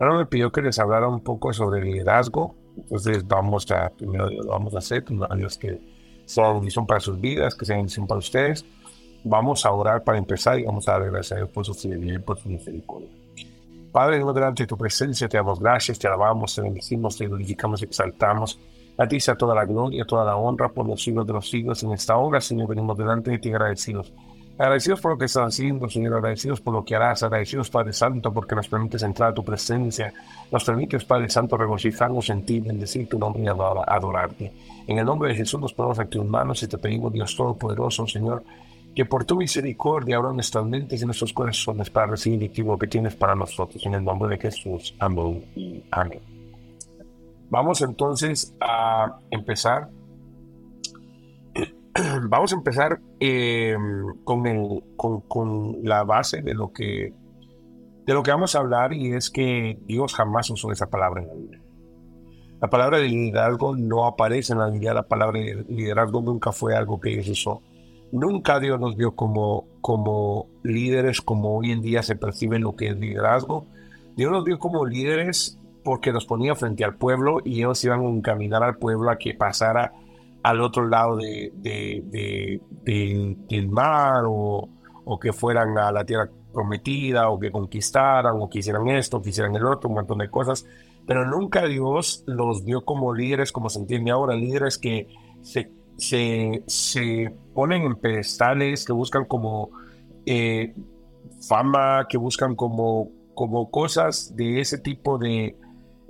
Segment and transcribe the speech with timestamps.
[0.00, 2.54] Ahora me pidió que les hablara un poco sobre liderazgo.
[2.76, 5.80] Entonces vamos a, primero lo vamos a hacer, a Dios que
[6.26, 8.64] sea bendición para sus vidas, que sea bendición para ustedes.
[9.22, 12.22] Vamos a orar para empezar y vamos a dar gracias a por su fidelidad y
[12.22, 13.08] por su misericordia.
[13.92, 18.58] Padre, delante de tu presencia te damos gracias, te alabamos, te bendecimos, te glorificamos, exaltamos.
[18.98, 21.82] A ti sea toda la gloria, toda la honra por los siglos de los siglos.
[21.84, 24.12] En esta hora, Señor, venimos delante de ti agradecidos.
[24.56, 26.14] Agradecidos por lo que estás haciendo, Señor.
[26.14, 27.22] Agradecidos por lo que harás.
[27.22, 30.12] Agradecidos, Padre Santo, porque nos permites entrar a tu presencia.
[30.52, 34.52] Nos permites, Padre Santo, regocijarnos en ti, bendecir tu nombre y adorarte.
[34.86, 38.06] En el nombre de Jesús nos ponemos a tus manos y te pedimos, Dios Todopoderoso,
[38.06, 38.44] Señor,
[38.94, 43.16] que por tu misericordia abran nuestras mentes y nuestros corazones para recibir el que tienes
[43.16, 43.84] para nosotros.
[43.84, 44.94] En el nombre de Jesús.
[45.00, 46.20] Amén y amén.
[47.50, 49.88] Vamos entonces a empezar.
[52.28, 53.76] Vamos a empezar eh,
[54.24, 57.12] con, la base de lo que
[58.06, 61.28] de lo que vamos a hablar y es que Dios jamás usó esa palabra en
[61.28, 61.62] la Biblia.
[62.60, 66.76] La palabra de liderazgo no aparece en la Biblia, la palabra de liderazgo nunca fue
[66.76, 67.62] algo que Dios usó.
[68.12, 72.88] Nunca Dios nos vio como, como líderes, como hoy en día se percibe lo que
[72.88, 73.66] es liderazgo.
[74.14, 78.08] Dios nos vio como líderes porque nos ponía frente al pueblo y ellos iban a
[78.10, 79.94] encaminar al pueblo a que pasara
[80.44, 81.50] al otro lado de,
[82.84, 84.68] del mar o,
[85.04, 89.30] o, que fueran a la tierra prometida o que conquistaran o que hicieran esto, que
[89.30, 90.64] hicieran el otro, un montón de cosas.
[91.04, 95.08] Pero nunca Dios los vio como líderes, como se entiende ahora, líderes que
[95.42, 99.70] se se, se ponen en pedestales, que buscan como
[100.26, 100.74] eh,
[101.48, 105.56] fama, que buscan como, como cosas de ese tipo de,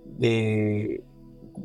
[0.04, 1.02] de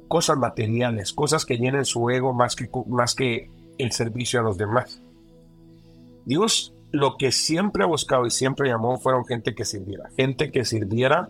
[0.07, 4.57] cosas materiales, cosas que llenen su ego más que, más que el servicio a los
[4.57, 5.01] demás.
[6.25, 10.65] Dios lo que siempre ha buscado y siempre llamó fueron gente que sirviera, gente que
[10.65, 11.29] sirviera,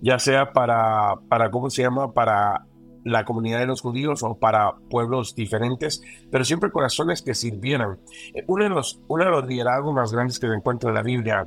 [0.00, 2.12] ya sea para, para ¿cómo se llama?
[2.12, 2.66] Para
[3.04, 7.98] la comunidad de los judíos o para pueblos diferentes, pero siempre corazones que sirvieran.
[8.34, 11.02] Eh, uno de los, uno de los liderazgos más grandes que se encuentra en la
[11.02, 11.46] Biblia,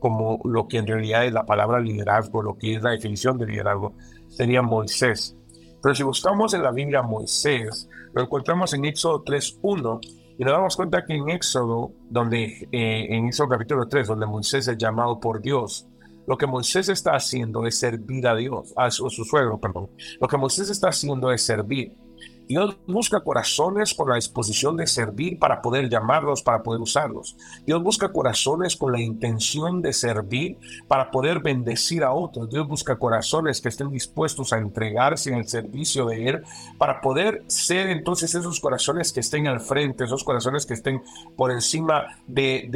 [0.00, 3.46] como lo que en realidad es la palabra liderazgo, lo que es la definición de
[3.46, 3.94] liderazgo,
[4.36, 5.36] sería Moisés.
[5.82, 10.00] Pero si buscamos en la Biblia Moisés, lo encontramos en Éxodo 3.1
[10.38, 14.66] y nos damos cuenta que en Éxodo, donde, eh, en Éxodo capítulo 3, donde Moisés
[14.66, 15.86] es llamado por Dios,
[16.26, 19.90] lo que Moisés está haciendo es servir a Dios, a su, a su suegro, perdón.
[20.20, 21.92] Lo que Moisés está haciendo es servir.
[22.48, 27.36] Dios busca corazones con la disposición de servir para poder llamarlos, para poder usarlos.
[27.66, 32.50] Dios busca corazones con la intención de servir para poder bendecir a otros.
[32.50, 36.42] Dios busca corazones que estén dispuestos a entregarse en el servicio de Él
[36.78, 41.02] para poder ser entonces esos corazones que estén al frente, esos corazones que estén
[41.36, 42.68] por encima de,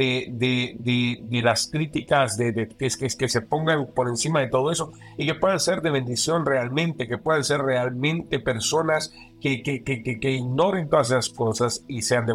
[1.43, 5.35] las críticas, de, que, que, que se pongan por encima de todo eso y que
[5.35, 10.89] puedan ser de bendición realmente, que puedan ser realmente personas que, que, que, que, ignoren
[10.89, 12.33] todas esas cosas y sean de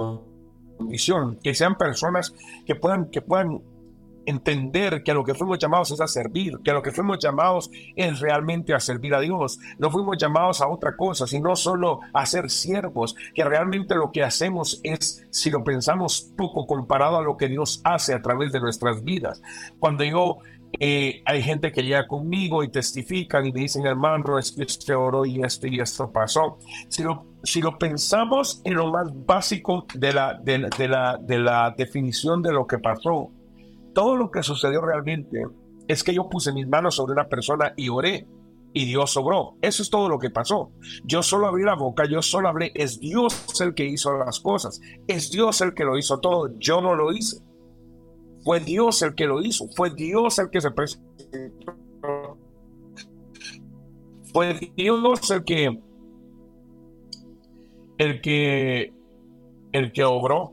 [0.78, 2.34] bendición, que sean personas
[2.66, 3.60] que puedan, que puedan
[4.26, 7.18] entender que a lo que fuimos llamados es a servir, que a lo que fuimos
[7.18, 9.58] llamados es realmente a servir a Dios.
[9.78, 14.22] No fuimos llamados a otra cosa, sino solo a ser siervos, que realmente lo que
[14.22, 18.60] hacemos es, si lo pensamos poco comparado a lo que Dios hace a través de
[18.60, 19.42] nuestras vidas.
[19.78, 20.38] Cuando yo
[20.78, 24.94] eh, hay gente que llega conmigo y testifican y me dicen, hermano, es que este
[24.94, 26.58] oro y esto y esto pasó.
[26.88, 27.02] Si
[27.60, 30.58] lo, pensamos en lo más básico de la, de,
[30.88, 33.30] la, de la definición de lo que pasó,
[33.94, 35.44] todo lo que sucedió realmente
[35.86, 38.26] es que yo puse mis manos sobre una persona y oré
[38.72, 39.56] y Dios sobró.
[39.62, 40.72] Eso es todo lo que pasó.
[41.04, 42.72] Yo solo abrí la boca, yo solo hablé.
[42.74, 44.80] Es Dios el que hizo las cosas.
[45.06, 46.50] Es Dios el que lo hizo todo.
[46.58, 47.38] Yo no lo hice.
[48.44, 51.04] Fue Dios el que lo hizo, fue Dios el que se presentó.
[54.32, 55.80] Fue Dios el que
[57.98, 58.92] el que
[59.72, 60.52] el que obró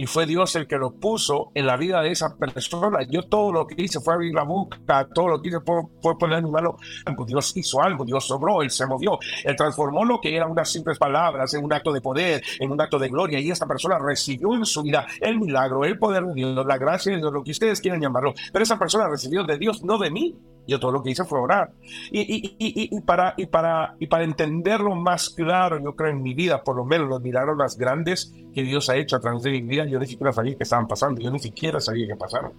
[0.00, 3.00] y fue Dios el que lo puso en la vida de esa persona.
[3.10, 6.42] Yo todo lo que hice fue abrir la boca, todo lo que hice fue, poner
[6.42, 6.78] mi mano.
[7.26, 10.96] Dios hizo algo, Dios sobró, Él se movió, Él transformó lo que eran unas simples
[10.96, 13.40] palabras en un acto de poder, en un acto de gloria.
[13.40, 17.12] Y esta persona recibió en su vida el milagro, el poder de Dios, la gracia
[17.12, 18.32] de Dios, lo que ustedes quieran llamarlo.
[18.54, 20.34] Pero esa persona recibió de Dios, no de mí.
[20.70, 21.72] Yo todo lo que hice fue orar.
[22.12, 26.76] Y, para, y, para, y para entenderlo más claro, yo creo en mi vida, por
[26.76, 29.84] lo menos los milagros más grandes que Dios ha hecho a través de mi vida,
[29.86, 32.52] yo ni siquiera sabía que estaban pasando, yo ni siquiera sabía que pasaron.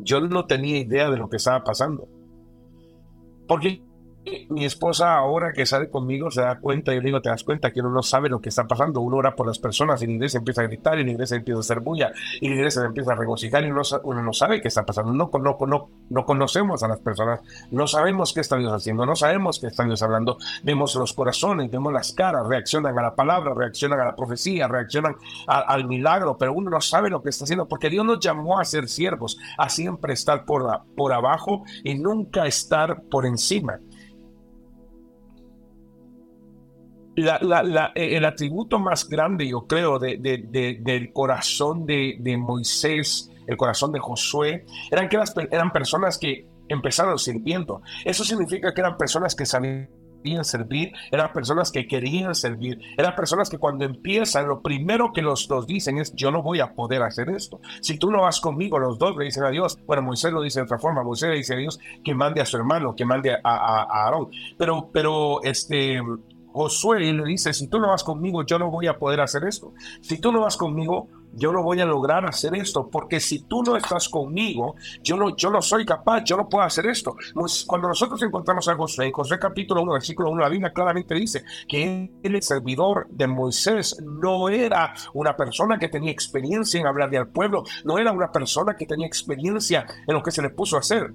[0.00, 2.06] Yo no tenía idea de lo que estaba pasando.
[3.48, 3.82] Porque
[4.50, 7.72] mi esposa ahora que sale conmigo se da cuenta, yo le digo, te das cuenta
[7.72, 10.12] que uno no sabe lo que está pasando, uno ora por las personas y la
[10.12, 13.12] iglesia empieza a gritar y la iglesia empieza a hacer bulla y la iglesia empieza
[13.12, 16.82] a regocijar y uno, uno no sabe qué está pasando, no, no, no, no conocemos
[16.82, 17.40] a las personas,
[17.70, 21.70] no sabemos qué está Dios haciendo, no sabemos qué está Dios hablando, vemos los corazones,
[21.70, 25.16] vemos las caras, reaccionan a la palabra, reaccionan a la profecía, reaccionan
[25.46, 28.64] al milagro, pero uno no sabe lo que está haciendo porque Dios nos llamó a
[28.64, 33.78] ser siervos, a siempre estar por, por abajo y nunca estar por encima.
[37.20, 44.64] Eh, el atributo más grande, yo creo, del corazón de, Moisés, el corazón de Josué,
[44.90, 45.18] eran que
[45.50, 47.82] eran personas que empezaron sirviendo.
[48.04, 49.88] Eso significa que eran personas que sabían
[50.42, 55.48] servir, eran personas que querían servir, eran personas que cuando empiezan, lo primero que los
[55.48, 57.60] dos dicen es, yo no voy a poder hacer esto.
[57.80, 60.60] Si tú no vas conmigo, los dos le dicen a Dios, bueno, Moisés lo dice
[60.60, 63.32] de otra forma, Moisés le dice a Dios que mande a su hermano, que mande
[63.32, 64.28] a, a Aarón.
[64.58, 66.00] Pero, pero, este,
[66.52, 69.72] Josué le dice, si tú no vas conmigo, yo no voy a poder hacer esto.
[70.00, 73.62] Si tú no vas conmigo, yo no voy a lograr hacer esto, porque si tú
[73.62, 77.16] no estás conmigo, yo no, yo no soy capaz, yo no puedo hacer esto.
[77.66, 81.44] Cuando nosotros encontramos a Josué, en Josué capítulo 1, versículo 1, la Biblia claramente dice
[81.68, 87.28] que el servidor de Moisés, no era una persona que tenía experiencia en hablarle al
[87.28, 90.80] pueblo, no era una persona que tenía experiencia en lo que se le puso a
[90.80, 91.12] hacer.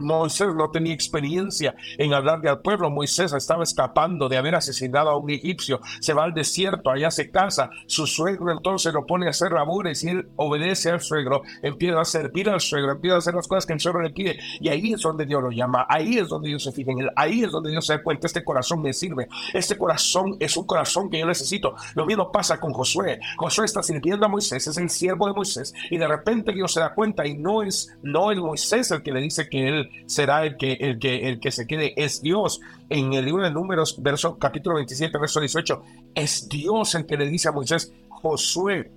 [0.00, 2.90] Moisés no tenía experiencia en hablarle al pueblo.
[2.90, 5.80] Moisés estaba escapando de haber asesinado a un egipcio.
[6.00, 7.70] Se va al desierto, allá se casa.
[7.86, 12.04] Su suegro entonces lo pone a hacer labores y él obedece al suegro, empieza a
[12.04, 14.38] servir al suegro, empieza a hacer las cosas que el suegro le pide.
[14.60, 17.10] Y ahí es donde Dios lo llama, ahí es donde Dios se fija en él,
[17.16, 19.28] ahí es donde Dios se da cuenta, este corazón me sirve.
[19.52, 21.74] Este corazón es un corazón que yo necesito.
[21.94, 23.20] Lo mismo pasa con Josué.
[23.36, 25.74] Josué está sirviendo a Moisés, es el siervo de Moisés.
[25.90, 29.12] Y de repente Dios se da cuenta y no es, no el Moisés el que
[29.12, 32.60] le dice que él será el que, el que, el que se quede, es Dios.
[32.88, 35.82] En el libro de Números, verso, capítulo 27, verso 18,
[36.14, 38.90] es Dios el que le dice a Moisés, Josué,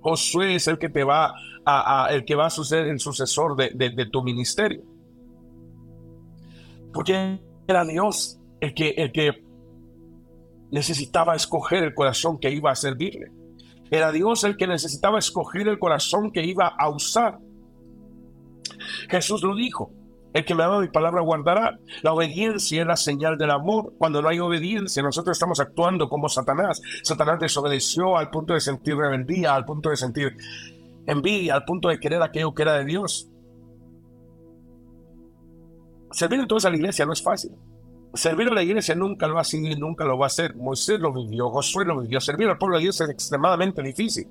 [0.00, 1.34] Josué es el que te va
[1.64, 4.82] a, el que va a suceder el sucesor de, de, tu ministerio.
[6.92, 9.44] Porque era Dios el que, el que
[10.70, 13.30] necesitaba escoger el corazón que iba a servirle.
[13.90, 17.38] Era Dios el que necesitaba escoger el corazón que iba a usar.
[19.08, 19.92] Jesús lo dijo.
[20.32, 21.78] El que me ama mi palabra guardará.
[22.02, 23.94] La obediencia es la señal del amor.
[23.98, 26.80] Cuando no hay obediencia, nosotros estamos actuando como Satanás.
[27.02, 30.36] Satanás desobedeció al punto de sentir rebeldía, al punto de sentir
[31.06, 33.28] envidia, al punto de querer aquello que era de Dios.
[36.12, 37.52] Servir entonces a la iglesia no es fácil.
[38.14, 40.56] Servir a la iglesia nunca lo ha sido y nunca lo va a hacer.
[40.56, 42.20] Moisés lo vivió, Josué lo vivió.
[42.20, 44.28] Servir al pueblo de Dios es extremadamente difícil.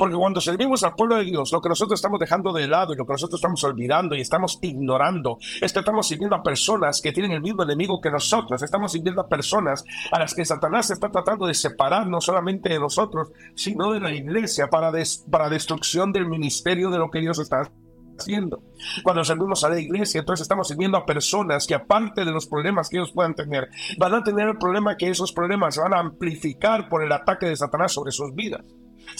[0.00, 2.96] Porque cuando servimos al pueblo de Dios, lo que nosotros estamos dejando de lado y
[2.96, 7.12] lo que nosotros estamos olvidando y estamos ignorando es que estamos sirviendo a personas que
[7.12, 8.62] tienen el mismo enemigo que nosotros.
[8.62, 12.80] Estamos sirviendo a personas a las que Satanás está tratando de separar no solamente de
[12.80, 17.70] nosotros, sino de la iglesia para, destrucción del ministerio de lo que Dios está
[18.18, 18.62] haciendo.
[19.02, 22.88] Cuando servimos a la iglesia, entonces estamos sirviendo a personas que aparte de los problemas
[22.88, 23.68] que ellos puedan tener,
[23.98, 27.44] van a tener el problema que esos problemas se van a amplificar por el ataque
[27.44, 28.64] de Satanás sobre sus vidas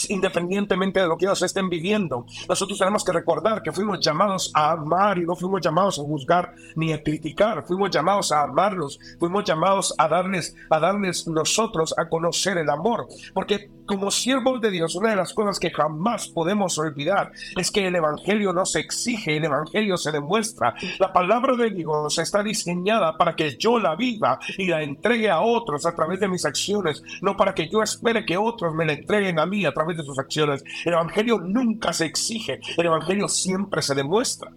[0.08, 2.26] independientemente de lo que ellos estén viviendo.
[2.48, 6.54] Nosotros tenemos que recordar que fuimos llamados a amar y no fuimos llamados a juzgar
[6.76, 12.08] ni a criticar, fuimos llamados a amarlos, fuimos llamados a darles, a darles nosotros a
[12.08, 16.78] conocer el amor, porque como siervos de Dios, una de las cosas que jamás podemos
[16.78, 20.74] olvidar es que el Evangelio no se exige, el Evangelio se demuestra.
[21.00, 25.41] La palabra de Dios está diseñada para que yo la viva y la entregue a
[25.41, 28.93] otros a través de mis acciones, no para que yo espere que otros me la
[28.93, 30.63] entreguen a mí a través de sus acciones.
[30.84, 34.53] El Evangelio nunca se exige, el Evangelio siempre se demuestra.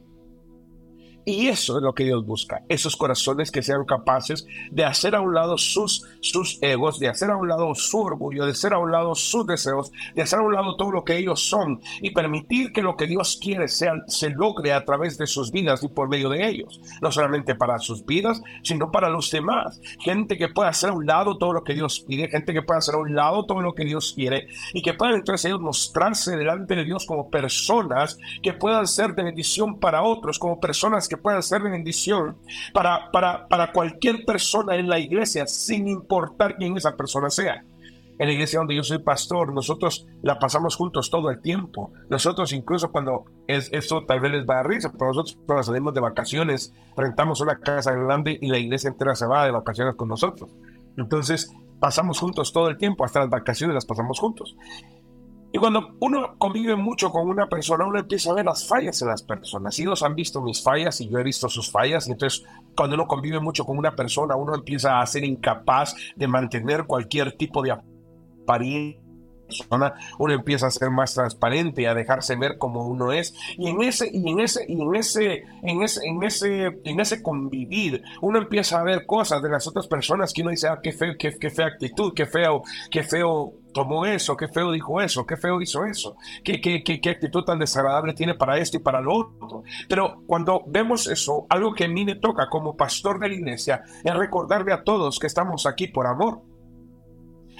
[1.25, 5.21] Y eso es lo que Dios busca, esos corazones que sean capaces de hacer a
[5.21, 8.79] un lado sus, sus egos, de hacer a un lado su orgullo, de hacer a
[8.79, 12.11] un lado sus deseos, de hacer a un lado todo lo que ellos son y
[12.11, 15.87] permitir que lo que Dios quiere sea, se logre a través de sus vidas y
[15.87, 16.81] por medio de ellos.
[17.01, 19.79] No solamente para sus vidas, sino para los demás.
[19.99, 22.79] Gente que pueda hacer a un lado todo lo que Dios pide, gente que pueda
[22.79, 26.35] hacer a un lado todo lo que Dios quiere y que puedan entonces ellos mostrarse
[26.35, 31.12] delante de Dios como personas que puedan ser de bendición para otros, como personas que
[31.21, 32.37] que ser de bendición
[32.73, 37.63] para, para, para cualquier persona en la iglesia, sin importar quién esa persona sea.
[38.19, 41.91] En la iglesia donde yo soy pastor, nosotros la pasamos juntos todo el tiempo.
[42.09, 45.93] Nosotros incluso cuando es, eso tal vez les va a risa, pero nosotros cuando salimos
[45.93, 50.09] de vacaciones, rentamos una casa grande y la iglesia entera se va de vacaciones con
[50.09, 50.51] nosotros.
[50.95, 54.55] Entonces pasamos juntos todo el tiempo, hasta las vacaciones las pasamos juntos.
[55.55, 59.09] Y cuando uno convive mucho con una persona, uno empieza a ver las fallas en
[59.09, 59.77] las personas.
[59.77, 62.07] Y ellos han visto mis fallas y yo he visto sus fallas.
[62.07, 62.43] Y entonces,
[62.75, 67.33] cuando uno convive mucho con una persona, uno empieza a ser incapaz de mantener cualquier
[67.33, 69.02] tipo de apariencia
[70.17, 74.09] uno empieza a ser más transparente, a dejarse ver como uno es, y en ese,
[74.11, 78.79] y en ese, y en ese, en ese, en ese, en ese convivir, uno empieza
[78.79, 81.49] a ver cosas de las otras personas que uno dice, ah, qué feo, qué, qué
[81.49, 85.83] fea actitud, qué feo, qué feo tomó eso, qué feo dijo eso, qué feo hizo
[85.83, 89.63] eso, qué, qué, qué, qué, actitud tan desagradable tiene para esto y para lo otro.
[89.89, 93.83] Pero cuando vemos eso, algo que a mí me toca como pastor de la iglesia
[94.03, 96.52] es recordarle a todos que estamos aquí por amor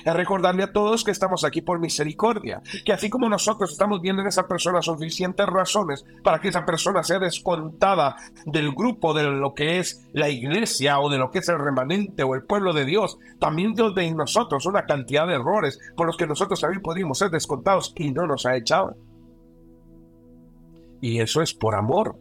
[0.04, 4.22] es recordarle a todos que estamos aquí por misericordia, que así como nosotros estamos viendo
[4.22, 9.54] en esa persona suficientes razones para que esa persona sea descontada del grupo de lo
[9.54, 12.86] que es la iglesia o de lo que es el remanente o el pueblo de
[12.86, 16.82] Dios, también Dios ve en nosotros una cantidad de errores por los que nosotros también
[16.82, 18.96] podríamos ser descontados y no nos ha echado.
[21.02, 22.18] Y eso es por amor.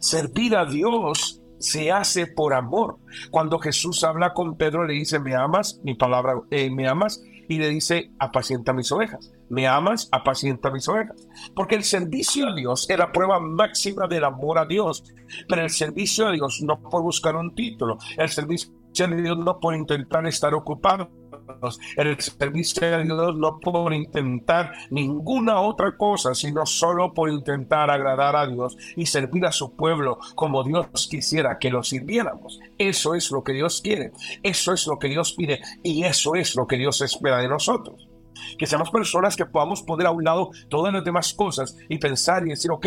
[0.00, 2.98] Servir a Dios se hace por amor.
[3.30, 7.58] Cuando Jesús habla con Pedro, le dice, me amas, mi palabra, eh, me amas, y
[7.58, 9.32] le dice, apacienta mis ovejas.
[9.48, 11.28] Me amas, apacienta mis ovejas.
[11.54, 15.04] Porque el servicio a Dios era prueba máxima del amor a Dios.
[15.48, 17.98] Pero el servicio a Dios no por buscar un título.
[18.16, 18.72] El servicio
[19.04, 21.10] a Dios no por intentar estar ocupado
[21.96, 28.36] el servicio de Dios no por intentar ninguna otra cosa, sino solo por intentar agradar
[28.36, 32.60] a Dios y servir a su pueblo como Dios quisiera que lo sirviéramos.
[32.78, 34.12] Eso es lo que Dios quiere,
[34.42, 38.08] eso es lo que Dios pide y eso es lo que Dios espera de nosotros.
[38.58, 42.46] Que seamos personas que podamos poner a un lado todas las demás cosas y pensar
[42.46, 42.86] y decir, ok,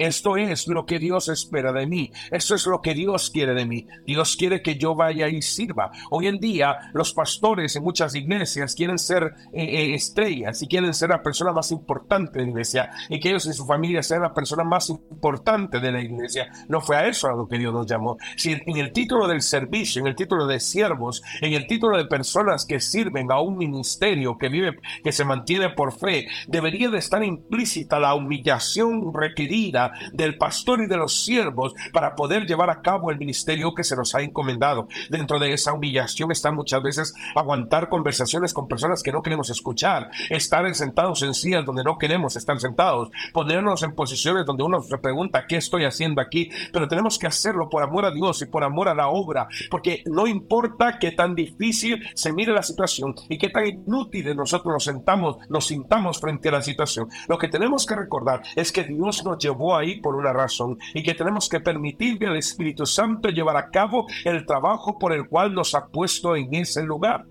[0.00, 2.10] esto es lo que Dios espera de mí.
[2.30, 3.86] Esto es lo que Dios quiere de mí.
[4.06, 5.90] Dios quiere que yo vaya y sirva.
[6.10, 10.94] Hoy en día los pastores en muchas iglesias quieren ser eh, eh, estrellas y quieren
[10.94, 14.22] ser la persona más importante de la iglesia y que ellos y su familia sean
[14.22, 16.50] la persona más importante de la iglesia.
[16.68, 18.16] No fue a eso a lo que Dios nos llamó.
[18.36, 22.06] Si en el título del servicio, en el título de siervos, en el título de
[22.06, 26.96] personas que sirven a un ministerio que vive, que se mantiene por fe, debería de
[26.96, 32.82] estar implícita la humillación requerida del pastor y de los siervos para poder llevar a
[32.82, 34.88] cabo el ministerio que se nos ha encomendado.
[35.08, 40.10] Dentro de esa humillación está muchas veces aguantar conversaciones con personas que no queremos escuchar,
[40.28, 44.98] estar sentados en sillas donde no queremos estar sentados, ponernos en posiciones donde uno se
[44.98, 48.64] pregunta qué estoy haciendo aquí, pero tenemos que hacerlo por amor a Dios y por
[48.64, 53.38] amor a la obra, porque no importa qué tan difícil se mire la situación y
[53.38, 57.08] qué tan inútil nosotros nos sentamos, nos sintamos frente a la situación.
[57.28, 60.78] Lo que tenemos que recordar es que Dios nos llevó a ahí por una razón
[60.94, 65.28] y que tenemos que permitirle al Espíritu Santo llevar a cabo el trabajo por el
[65.28, 67.26] cual nos ha puesto en ese lugar.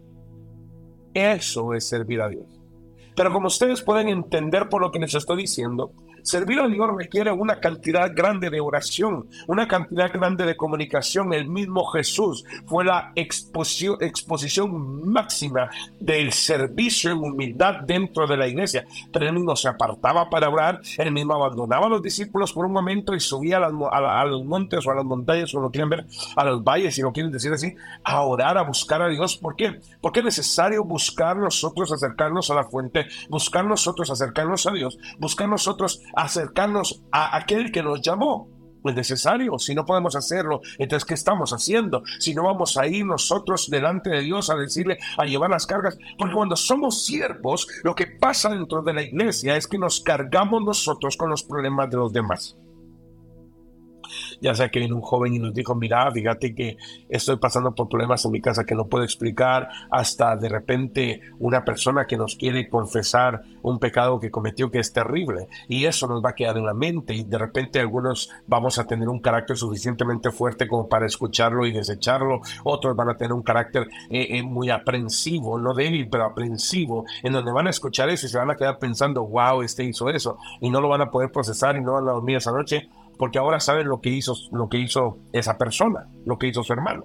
[1.13, 2.59] Eso es servir a Dios.
[3.15, 5.91] Pero como ustedes pueden entender por lo que les estoy diciendo,
[6.23, 11.33] Servir a Dios requiere una cantidad grande de oración, una cantidad grande de comunicación.
[11.33, 18.47] El mismo Jesús fue la exposición, exposición máxima del servicio en humildad dentro de la
[18.47, 18.85] iglesia.
[19.11, 22.73] Pero él mismo se apartaba para orar, él mismo abandonaba a los discípulos por un
[22.73, 26.43] momento y subía a, los montes o a las montañas, o lo quieren ver, a
[26.45, 29.37] los valles, si lo quieren decir así, a orar, a buscar a Dios.
[29.37, 29.79] ¿Por qué?
[30.01, 35.47] Porque es necesario buscar nosotros acercarnos a la fuente, buscar nosotros acercarnos a Dios, buscar
[35.47, 38.49] nosotros acercarnos a aquel que nos llamó.
[38.85, 42.01] Es necesario, si no podemos hacerlo, entonces ¿qué estamos haciendo?
[42.19, 45.97] Si no vamos a ir nosotros delante de Dios a decirle, a llevar las cargas,
[46.17, 50.63] porque cuando somos siervos, lo que pasa dentro de la iglesia es que nos cargamos
[50.63, 52.55] nosotros con los problemas de los demás
[54.41, 56.77] ya sea que vino un joven y nos dijo, mira, fíjate que
[57.07, 61.63] estoy pasando por problemas en mi casa que no puedo explicar, hasta de repente una
[61.63, 66.23] persona que nos quiere confesar un pecado que cometió que es terrible y eso nos
[66.23, 69.57] va a quedar en la mente y de repente algunos vamos a tener un carácter
[69.57, 74.43] suficientemente fuerte como para escucharlo y desecharlo, otros van a tener un carácter eh, eh,
[74.43, 78.51] muy aprensivo, no débil, pero aprensivo, en donde van a escuchar eso y se van
[78.51, 81.81] a quedar pensando, wow, este hizo eso y no lo van a poder procesar y
[81.81, 82.89] no van a dormir esa noche
[83.19, 86.71] porque ahora saben lo que hizo, lo que hizo esa persona, lo que hizo su
[86.71, 87.03] hermano.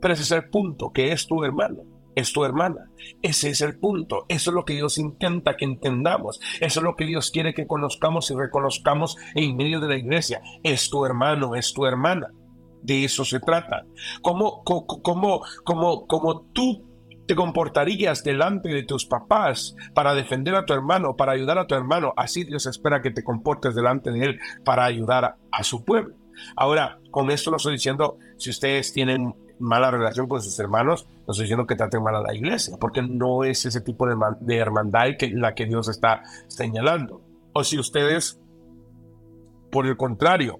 [0.00, 1.82] Pero ese es el punto, que es tu hermano,
[2.14, 2.88] es tu hermana.
[3.20, 4.24] Ese es el punto.
[4.28, 6.40] Eso es lo que Dios intenta que entendamos.
[6.60, 10.42] Eso es lo que Dios quiere que conozcamos y reconozcamos en medio de la iglesia.
[10.62, 12.28] Es tu hermano, es tu hermana.
[12.80, 13.84] De eso se trata.
[14.22, 14.86] Como, como,
[15.64, 16.89] como, como tú
[17.30, 21.76] te comportarías delante de tus papás para defender a tu hermano, para ayudar a tu
[21.76, 22.12] hermano.
[22.16, 26.16] Así Dios espera que te comportes delante de él para ayudar a, su pueblo.
[26.56, 31.30] Ahora, con esto no estoy diciendo si ustedes tienen mala relación con sus hermanos, no
[31.30, 34.56] estoy diciendo que traten mal a la iglesia, porque no es ese tipo de, de
[34.56, 37.22] hermandad que, la que Dios está señalando.
[37.52, 38.40] O si ustedes,
[39.70, 40.58] por el contrario,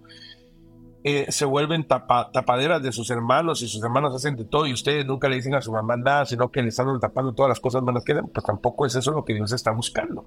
[1.03, 5.07] eh, se vuelven tapaderas de sus hermanos y sus hermanos hacen de todo y ustedes
[5.07, 7.83] nunca le dicen a su mamá nada, sino que le están tapando todas las cosas
[7.83, 10.27] malas que dan, pues tampoco es eso lo que Dios está buscando.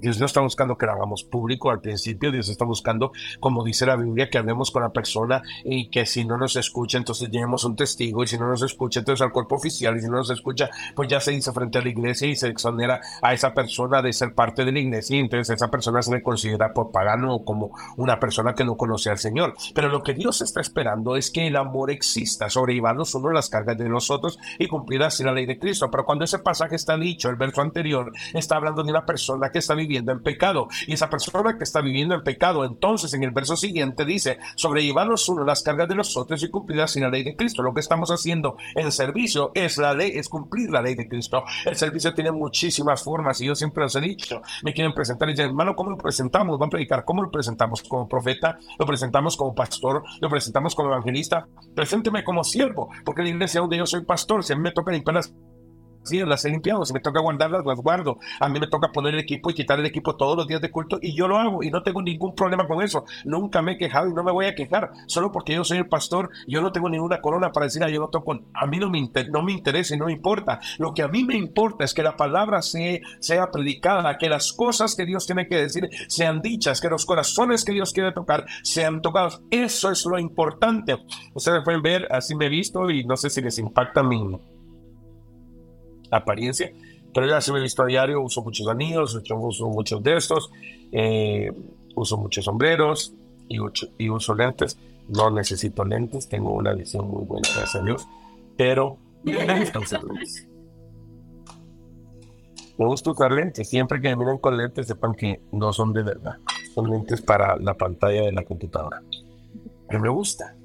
[0.00, 3.86] Dios no está buscando que lo hagamos público al principio, Dios está buscando, como dice
[3.86, 7.64] la Biblia, que hablemos con la persona y que si no nos escucha, entonces llevemos
[7.64, 10.30] un testigo y si no nos escucha, entonces al cuerpo oficial y si no nos
[10.30, 14.02] escucha, pues ya se dice frente a la iglesia y se exonera a esa persona
[14.02, 17.34] de ser parte de la iglesia y entonces esa persona se le considera por pagano
[17.34, 19.54] o como una persona que no conoce al Señor.
[19.74, 23.76] Pero lo que Dios está esperando es que el amor exista, sobrellevarnos uno las cargas
[23.76, 25.90] de nosotros y cumplir así la ley de Cristo.
[25.90, 29.58] Pero cuando ese pasaje está dicho, el verso anterior está hablando de una persona que
[29.58, 30.68] está viviendo viviendo en pecado.
[30.86, 35.28] Y esa persona que está viviendo en pecado, entonces en el verso siguiente dice, sobrellevarnos
[35.28, 37.62] uno las cargas de nosotros y cumplir así la ley de Cristo.
[37.62, 41.42] Lo que estamos haciendo en servicio es la ley, es cumplir la ley de Cristo.
[41.66, 45.32] El servicio tiene muchísimas formas y yo siempre os he dicho, me quieren presentar y
[45.32, 46.56] dicen, hermano, ¿cómo lo presentamos?
[46.56, 47.82] Van a predicar, ¿cómo lo presentamos?
[47.82, 53.30] Como profeta, lo presentamos como pastor, lo presentamos como evangelista, presénteme como siervo, porque la
[53.30, 55.34] iglesia donde yo soy pastor, si me toca limpiar las
[56.02, 56.84] Sí, las he limpiado.
[56.84, 58.18] Si me toca guardarlas, las guardo.
[58.40, 60.70] A mí me toca poner el equipo y quitar el equipo todos los días de
[60.70, 63.04] culto y yo lo hago y no tengo ningún problema con eso.
[63.24, 64.90] Nunca me he quejado y no me voy a quejar.
[65.06, 68.00] Solo porque yo soy el pastor, yo no tengo ninguna corona para decir, ah, yo
[68.00, 68.38] no toco.
[68.54, 70.60] A mí no me, no me interesa y no me importa.
[70.78, 74.52] Lo que a mí me importa es que la palabra se, sea predicada, que las
[74.52, 78.46] cosas que Dios tiene que decir sean dichas, que los corazones que Dios quiere tocar
[78.62, 79.42] sean tocados.
[79.50, 80.96] Eso es lo importante.
[81.34, 84.20] Ustedes pueden ver, así me he visto y no sé si les impacta mi
[86.10, 86.72] apariencia.
[87.12, 90.50] Pero ya se me he visto a diario, uso muchos anillos, uso muchos de estos,
[90.92, 91.52] eh,
[91.94, 93.14] uso muchos sombreros
[93.48, 94.78] y, uso lentes.
[95.08, 98.06] No necesito lentes, tengo una visión muy buena, gracias a Dios,
[98.56, 98.96] pero.
[102.78, 103.68] Me gusta usar lentes.
[103.68, 106.36] Siempre que me miren con lentes, sepan que no son de verdad.
[106.74, 109.02] Son lentes para la pantalla de la computadora.
[109.86, 110.56] Pero me gusta.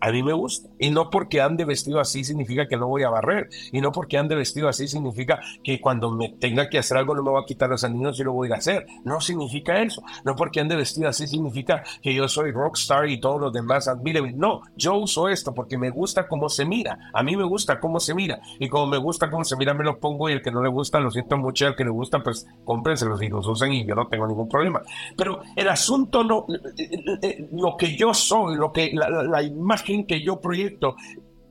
[0.00, 0.68] A mí me gusta.
[0.78, 3.48] Y no porque ande vestido así significa que no voy a barrer.
[3.72, 7.22] Y no porque ande vestido así significa que cuando me tenga que hacer algo no
[7.22, 8.86] me voy a quitar los anillos y lo voy a hacer.
[9.04, 10.02] No significa eso.
[10.24, 14.38] No porque ande vestido así significa que yo soy rockstar y todos los demás admiren.
[14.38, 17.10] No, yo uso esto porque me gusta cómo se mira.
[17.12, 18.40] A mí me gusta cómo se mira.
[18.58, 20.28] Y como me gusta cómo se mira, me lo pongo.
[20.28, 21.64] Y el que no le gusta, lo siento mucho.
[21.64, 24.48] Y el que le gusta, pues cómprenselos y los usen y yo no tengo ningún
[24.48, 24.82] problema.
[25.16, 26.46] Pero el asunto no,
[27.52, 30.96] lo que yo soy, lo que la, la imagen que yo proyecto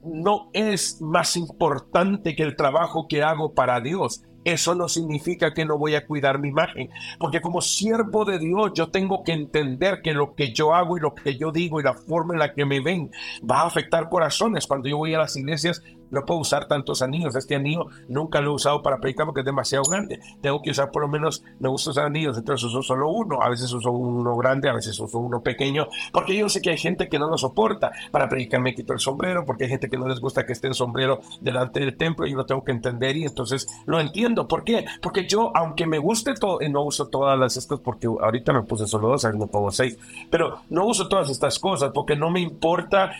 [0.04, 4.24] no es más importante que el trabajo que hago para Dios.
[4.46, 8.72] Eso no significa que no voy a cuidar mi imagen, porque como siervo de Dios
[8.74, 11.84] yo tengo que entender que lo que yo hago y lo que yo digo y
[11.84, 13.12] la forma en la que me ven
[13.50, 14.66] va a afectar corazones.
[14.66, 17.36] Cuando yo voy a las iglesias no puedo usar tantos anillos.
[17.36, 20.20] Este anillo nunca lo he usado para predicar porque es demasiado grande.
[20.42, 23.42] Tengo que usar por lo menos, me gusta usar anillos, entonces uso solo uno.
[23.42, 26.78] A veces uso uno grande, a veces uso uno pequeño, porque yo sé que hay
[26.78, 27.92] gente que no lo soporta.
[28.12, 30.68] Para predicar me quito el sombrero, porque hay gente que no les gusta que esté
[30.68, 34.48] en sombrero delante del templo y lo tengo que entender y entonces lo entiendo.
[34.48, 34.86] ¿Por qué?
[35.02, 38.64] Porque yo, aunque me guste todo, y no uso todas las estas porque ahorita me
[38.64, 39.98] puse solo dos, me pongo seis,
[40.30, 43.12] pero no uso todas estas cosas porque no me importa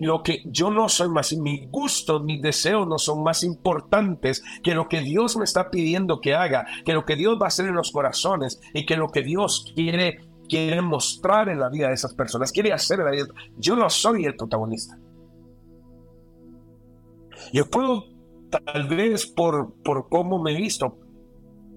[0.00, 4.74] lo que yo no soy más, mi gusto, mis deseos no son más importantes que
[4.74, 7.66] lo que Dios me está pidiendo que haga, que lo que Dios va a hacer
[7.66, 11.94] en los corazones y que lo que Dios quiere, quiere mostrar en la vida de
[11.94, 13.26] esas personas, quiere hacer en la vida.
[13.58, 14.98] Yo no soy el protagonista.
[17.52, 18.04] Yo puedo,
[18.50, 20.98] tal vez por, por cómo me he visto,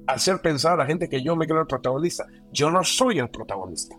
[0.08, 2.26] hacer pensar a la gente que yo me creo el protagonista.
[2.52, 3.98] Yo no soy el protagonista.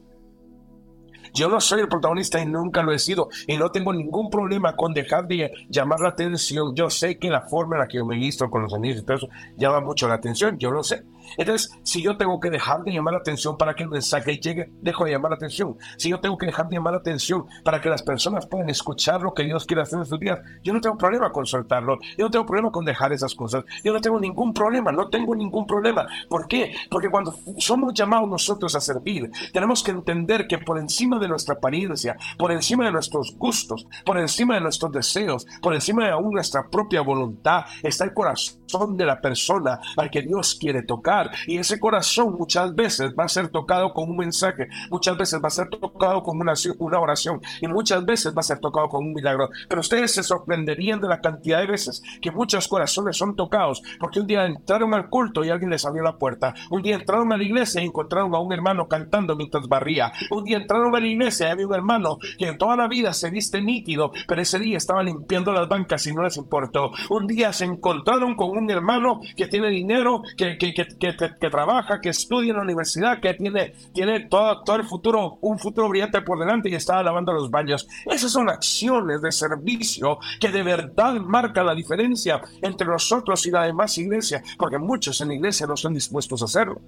[1.34, 3.28] Yo no soy el protagonista y nunca lo he sido.
[3.46, 6.74] Y no tengo ningún problema con dejar de llamar la atención.
[6.74, 9.04] Yo sé que la forma en la que yo me visto con los anillos y
[9.04, 10.58] todo eso llama mucho la atención.
[10.58, 11.04] Yo lo sé.
[11.36, 14.70] Entonces, si yo tengo que dejar de llamar la atención para que el mensaje llegue,
[14.80, 15.76] dejo de llamar la atención.
[15.96, 19.22] Si yo tengo que dejar de llamar la atención para que las personas puedan escuchar
[19.22, 21.98] lo que Dios quiere hacer en sus días, yo no tengo problema con soltarlo.
[22.16, 23.64] Yo no tengo problema con dejar esas cosas.
[23.84, 24.92] Yo no tengo ningún problema.
[24.92, 26.06] No tengo ningún problema.
[26.28, 26.74] ¿Por qué?
[26.90, 31.54] Porque cuando somos llamados nosotros a servir, tenemos que entender que por encima de nuestra
[31.54, 36.32] apariencia, por encima de nuestros gustos, por encima de nuestros deseos, por encima de aún
[36.32, 41.30] nuestra propia voluntad, está el corazón de la persona al que Dios quiere tocar tocar.
[41.46, 45.48] Y ese corazón muchas veces va a ser tocado con un mensaje, muchas veces va
[45.48, 49.04] a ser tocado con una, una oración y muchas veces va a ser tocado con
[49.04, 49.50] un milagro.
[49.68, 54.20] Pero ustedes se sorprenderían de la cantidad de veces que muchos corazones son tocados porque
[54.20, 56.54] un día entraron al culto y alguien les abrió la puerta.
[56.70, 60.12] Un día entraron a la iglesia y encontraron a un hermano cantando mientras barría.
[60.30, 63.12] Un día entraron a la iglesia y había un hermano que en toda la vida
[63.12, 66.92] se viste nítido, pero ese día estaba limpiando las bancas y no les importó.
[67.10, 72.00] Un día se encontraron con un hermano que tiene dinero, que, que, que, que trabaja,
[72.00, 76.22] que estudia en la universidad, que tiene, tiene todo, todo el futuro, un futuro brillante
[76.22, 77.88] por delante y está lavando los baños.
[78.06, 83.64] Esas son acciones de servicio que de verdad marcan la diferencia entre nosotros y la
[83.64, 86.80] demás iglesia, porque muchos en la iglesia no están dispuestos a hacerlo.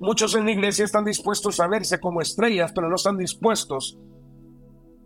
[0.00, 3.98] Muchos en la iglesia están dispuestos a verse como estrellas, pero no están dispuestos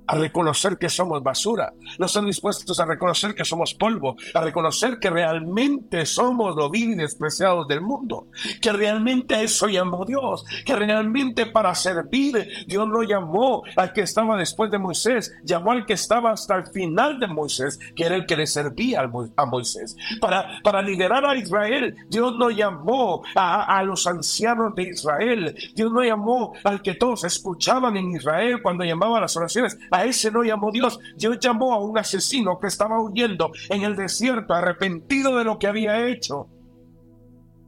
[0.07, 4.99] a reconocer que somos basura, no están dispuestos a reconocer que somos polvo, a reconocer
[4.99, 8.29] que realmente somos los vil y despreciados del mundo,
[8.61, 14.03] que realmente a eso llamó Dios, que realmente para servir Dios no llamó al que
[14.03, 18.17] estaba después de Moisés, llamó al que estaba hasta el final de Moisés, que era
[18.17, 19.97] el que le servía a Moisés.
[20.21, 25.93] Para, para liderar a Israel, Dios no llamó a, a los ancianos de Israel, Dios
[25.93, 30.43] no llamó al que todos escuchaban en Israel cuando llamaban las oraciones, a ese no
[30.43, 30.99] llamó Dios.
[31.17, 35.69] Dios llamó a un asesino que estaba huyendo en el desierto, arrepentido de lo que
[35.69, 36.49] había hecho,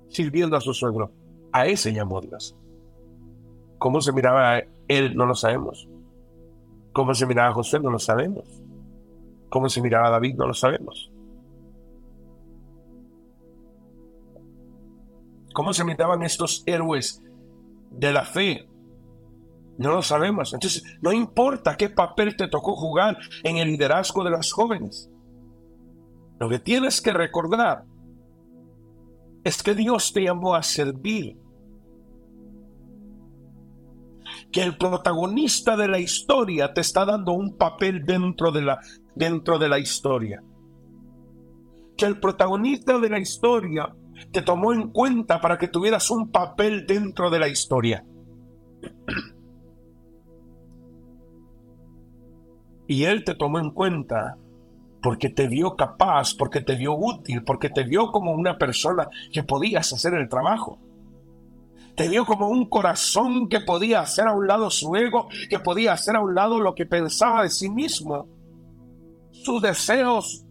[0.09, 1.13] sirviendo a su suegro.
[1.53, 2.57] A ese llamó Dios.
[3.79, 5.17] ¿Cómo se miraba él?
[5.17, 5.89] No lo sabemos.
[6.93, 7.79] ¿Cómo se miraba José?
[7.79, 8.61] No lo sabemos.
[9.49, 10.35] ¿Cómo se miraba David?
[10.35, 11.13] No lo sabemos.
[15.55, 17.23] ¿Cómo se miraban estos héroes
[17.91, 18.69] de la fe?
[19.79, 20.55] No lo sabemos.
[20.55, 25.11] Entonces, no importa qué papel te tocó jugar en el liderazgo de los jóvenes.
[26.39, 27.85] Lo que tienes que recordar
[29.45, 31.39] es que Dios te llamó a servir.
[34.51, 38.81] Que el protagonista de la historia te está dando un papel dentro de la,
[39.15, 40.43] dentro de la historia.
[41.97, 43.95] Que el protagonista de la historia
[44.33, 48.05] te tomó en cuenta para que tuvieras un papel dentro de la historia.
[52.87, 54.37] Y Él te tomó en cuenta
[55.03, 59.43] porque te vio capaz, porque te vio útil, porque te vio como una persona que
[59.45, 60.79] podías hacer el trabajo.
[61.95, 65.93] Te vio como un corazón que podía hacer a un lado su ego, que podía
[65.93, 68.27] hacer a un lado lo que pensaba de sí mismo,
[69.31, 70.45] sus deseos,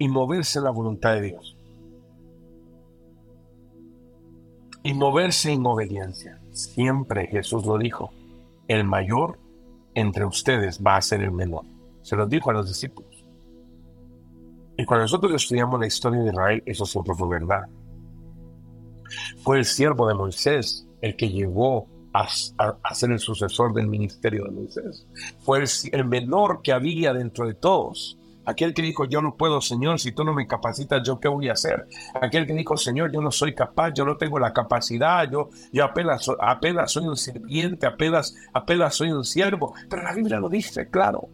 [0.00, 1.56] y moverse en la voluntad de Dios.
[4.82, 6.40] Y moverse en obediencia.
[6.50, 8.10] Siempre Jesús lo dijo
[8.68, 9.38] el mayor
[9.94, 11.64] entre ustedes va a ser el menor.
[12.02, 13.24] Se lo dijo a los discípulos.
[14.76, 17.66] Y cuando nosotros estudiamos la historia de Israel, eso siempre fue verdad.
[19.42, 22.28] Fue el siervo de Moisés el que llegó a,
[22.94, 25.06] ser el sucesor del ministerio de Moisés.
[25.40, 28.18] Fue el menor que había dentro de todos.
[28.48, 31.50] Aquel que dijo, yo no puedo, Señor, si tú no me capacitas, ¿yo qué voy
[31.50, 31.86] a hacer?
[32.14, 35.84] Aquel que dijo, Señor, yo no soy capaz, yo no tengo la capacidad, yo, yo
[35.84, 39.74] apenas, apenas soy un sirviente, apenas, apenas soy un siervo.
[39.90, 41.28] Pero la Biblia lo dice, claro.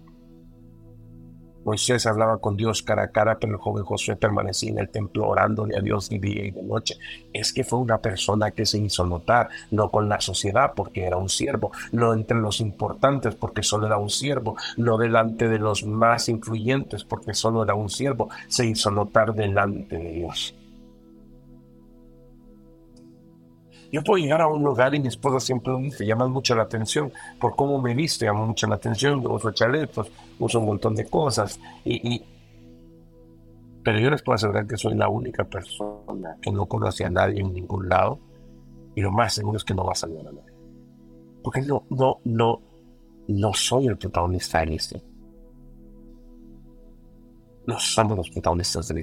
[1.65, 5.29] Moisés hablaba con Dios cara a cara, pero el joven Josué permanecía en el templo
[5.29, 6.97] orándole a Dios de día y de noche.
[7.33, 11.17] Es que fue una persona que se hizo notar, no con la sociedad porque era
[11.17, 15.85] un siervo, no entre los importantes porque solo era un siervo, no delante de los
[15.85, 20.55] más influyentes porque solo era un siervo, se hizo notar delante de Dios.
[23.95, 27.13] Yo puedo llegar a un lugar y mi esposa siempre dice, llama mucho la atención
[27.39, 31.61] por cómo me visto, llama mucho la atención, uso chalecos, uso un montón de cosas.
[31.85, 32.21] Y,
[33.85, 37.41] Pero yo les puedo asegurar que soy la única persona que no conoce a nadie
[37.41, 38.19] en ningún lado
[38.97, 40.55] y lo más seguro es que no va a saludar a nadie.
[41.45, 42.63] Porque no, no, no,
[43.29, 45.09] no soy el protagonista de la historia.
[47.69, 49.01] No somos los protagonistas de la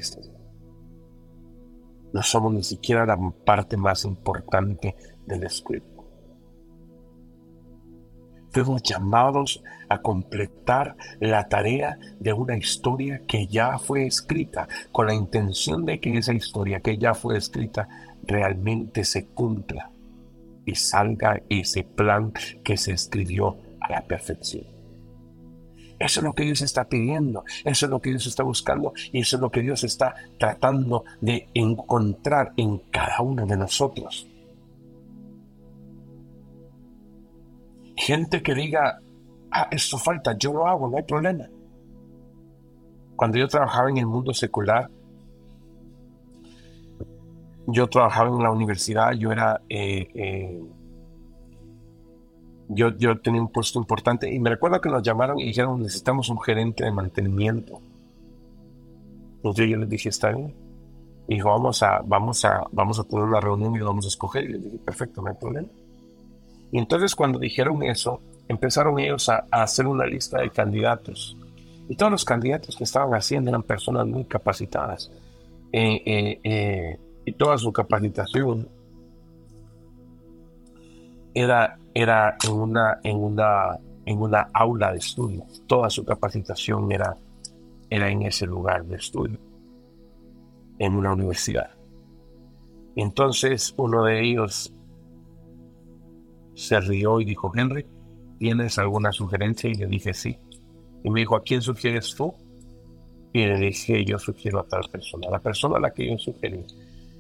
[2.14, 4.96] no somos ni siquiera la parte más importante
[5.26, 5.92] del script.
[8.52, 15.14] Fuimos llamados a completar la tarea de una historia que ya fue escrita, con la
[15.14, 17.88] intención de que esa historia que ya fue escrita
[18.24, 19.90] realmente se cumpla
[20.66, 24.81] y salga ese plan que se escribió a la perfección.
[26.02, 29.20] Eso es lo que Dios está pidiendo, eso es lo que Dios está buscando y
[29.20, 34.28] eso es lo que Dios está tratando de encontrar en cada uno de nosotros.
[37.96, 39.00] Gente que diga,
[39.52, 41.48] ah, esto falta, yo lo hago, no hay problema.
[43.16, 44.90] cuando yo trabajaba en el mundo secular,
[47.68, 50.64] yo trabajaba en la universidad, yo era, eh, eh,
[52.74, 56.30] yo, yo tenía un puesto importante y me recuerdo que nos llamaron y dijeron necesitamos
[56.30, 57.82] un gerente de mantenimiento.
[59.38, 60.54] Entonces yo les dije, está bien.
[61.28, 64.46] Y dijo, vamos a, vamos a, vamos a tener una reunión y vamos a escoger.
[64.46, 65.68] Y les dije, perfecto, no hay problema.
[66.72, 71.36] Y entonces cuando dijeron eso, empezaron ellos a, hacer una lista de candidatos.
[71.90, 75.12] Y todos los candidatos que estaban haciendo eran personas muy capacitadas.
[75.74, 78.68] Eh, eh, eh, y toda su capacitación
[81.34, 85.46] era, era en, una, en, una, en una aula de estudio.
[85.68, 87.16] Toda su capacitación era,
[87.90, 89.40] era en ese lugar de estudio,
[90.80, 91.72] en una universidad.
[92.96, 94.74] Entonces uno de ellos
[96.54, 97.86] se rió y dijo, Henry,
[98.38, 99.70] ¿tienes alguna sugerencia?
[99.70, 100.38] Y le dije, sí.
[101.04, 102.34] Y me dijo, ¿a quién sugieres tú?
[103.34, 105.30] Y le dije, yo sugiero a tal persona.
[105.30, 106.66] La persona a la que yo sugerí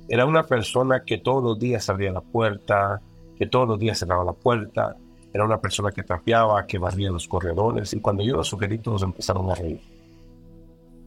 [0.10, 3.02] era una persona que todos los días abría la puerta,
[3.42, 4.96] que todos los días cerraba la puerta.
[5.34, 7.92] Era una persona que trapeaba, que barría los corredores.
[7.92, 9.82] Y cuando yo lo sugerí, todos empezaron a reír.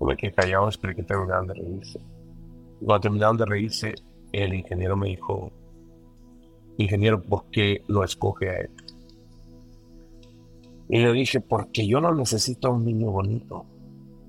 [0.00, 2.00] Yo me quedé callado, esperé que terminaran de reírse.
[2.80, 3.94] Y cuando terminaron de reírse,
[4.32, 5.52] el ingeniero me dijo,
[6.76, 8.70] ingeniero, ¿por qué lo escoge a él?
[10.88, 13.64] Y le dije, porque yo no necesito a un niño bonito,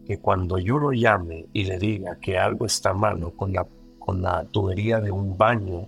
[0.06, 3.66] que cuando yo lo llame y le diga que algo está malo con la,
[3.98, 5.88] con la tubería de un baño,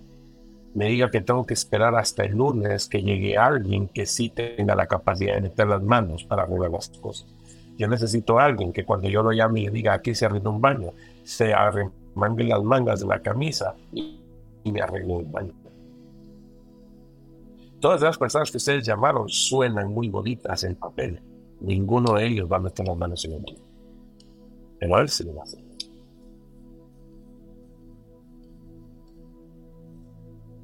[0.74, 4.74] me diga que tengo que esperar hasta el lunes que llegue alguien que sí tenga
[4.74, 7.26] la capacidad de meter las manos para arreglar las cosas.
[7.76, 10.60] Yo necesito a alguien que cuando yo lo llame y diga aquí se arregla un
[10.60, 14.20] baño, se arremangue las mangas de la camisa y,
[14.64, 15.52] me arregle el baño.
[17.80, 21.22] Todas las personas que ustedes llamaron suenan muy bonitas en papel.
[21.60, 23.62] Ninguno de ellos va a meter las manos en el mundo.
[24.78, 25.67] Pero él se lo va a hacer.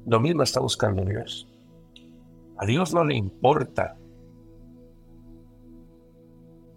[0.05, 1.47] Lo mismo está buscando Dios.
[2.57, 3.97] A Dios no le importa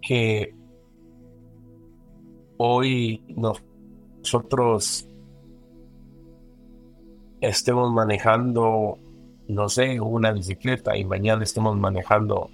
[0.01, 0.55] que
[2.57, 5.09] hoy nosotros
[7.41, 8.99] estemos manejando
[9.49, 12.51] no sé, una bicicleta y mañana estemos manejando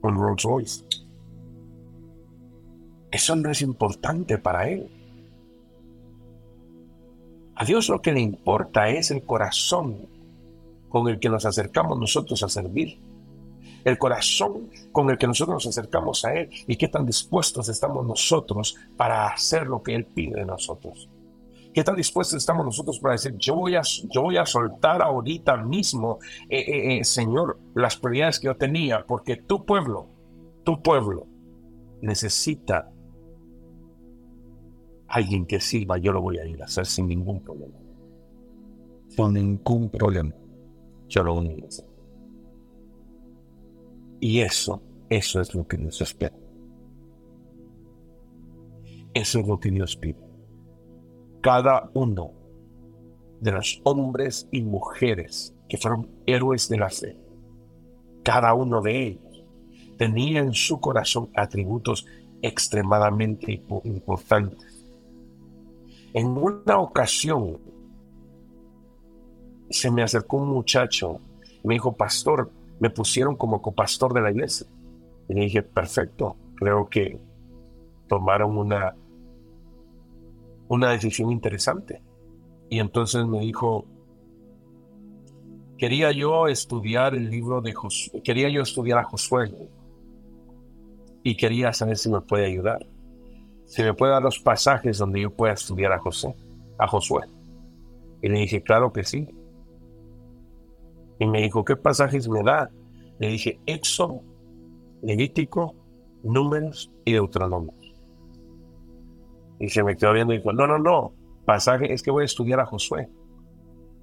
[0.00, 0.84] un Rolls Royce.
[3.10, 4.88] Eso no es importante para Él.
[7.62, 10.08] A Dios lo que le importa es el corazón
[10.88, 12.98] con el que nos acercamos nosotros a servir.
[13.84, 18.04] El corazón con el que nosotros nos acercamos a Él y qué tan dispuestos estamos
[18.04, 21.08] nosotros para hacer lo que Él pide de nosotros.
[21.72, 25.56] ¿Qué tan dispuestos estamos nosotros para decir, yo voy a, yo voy a soltar ahorita
[25.58, 30.08] mismo, eh, eh, eh, Señor, las prioridades que yo tenía, porque tu pueblo,
[30.64, 31.28] tu pueblo,
[32.00, 32.90] necesita
[35.12, 37.78] alguien que sirva, yo lo voy a ir a hacer sin ningún problema.
[39.08, 40.34] Sin ningún problema.
[41.08, 41.86] Yo lo voy a hacer.
[44.20, 46.36] Y eso, eso es lo que nos espera.
[49.14, 50.32] Eso es lo que Dios pide
[51.42, 52.32] cada uno
[53.40, 57.18] de los hombres y mujeres que fueron héroes de la fe,
[58.22, 59.44] cada uno de ellos
[59.98, 62.06] tenía en su corazón atributos
[62.40, 64.71] extremadamente importantes.
[66.14, 67.58] En una ocasión
[69.70, 71.20] se me acercó un muchacho
[71.62, 74.66] y me dijo, pastor, me pusieron como copastor de la iglesia.
[75.28, 77.18] Y le dije, perfecto, creo que
[78.08, 78.94] tomaron una
[80.74, 82.02] una decisión interesante.
[82.70, 83.84] Y entonces me dijo,
[85.76, 89.52] quería yo estudiar el libro de Josué, quería yo estudiar a Josué
[91.22, 92.86] y quería saber si me puede ayudar.
[93.72, 96.36] Si me puede dar los pasajes donde yo pueda estudiar a José,
[96.76, 97.22] a Josué.
[98.20, 99.26] Y le dije, claro que sí.
[101.18, 102.68] Y me dijo, ¿qué pasajes me da?
[103.18, 104.20] Le dije, Éxodo,
[105.00, 105.74] Levítico,
[106.22, 107.72] Números y Deuteronomio.
[109.58, 111.14] Y se me quedó viendo y dijo, no, no, no,
[111.46, 113.08] pasaje es que voy a estudiar a Josué.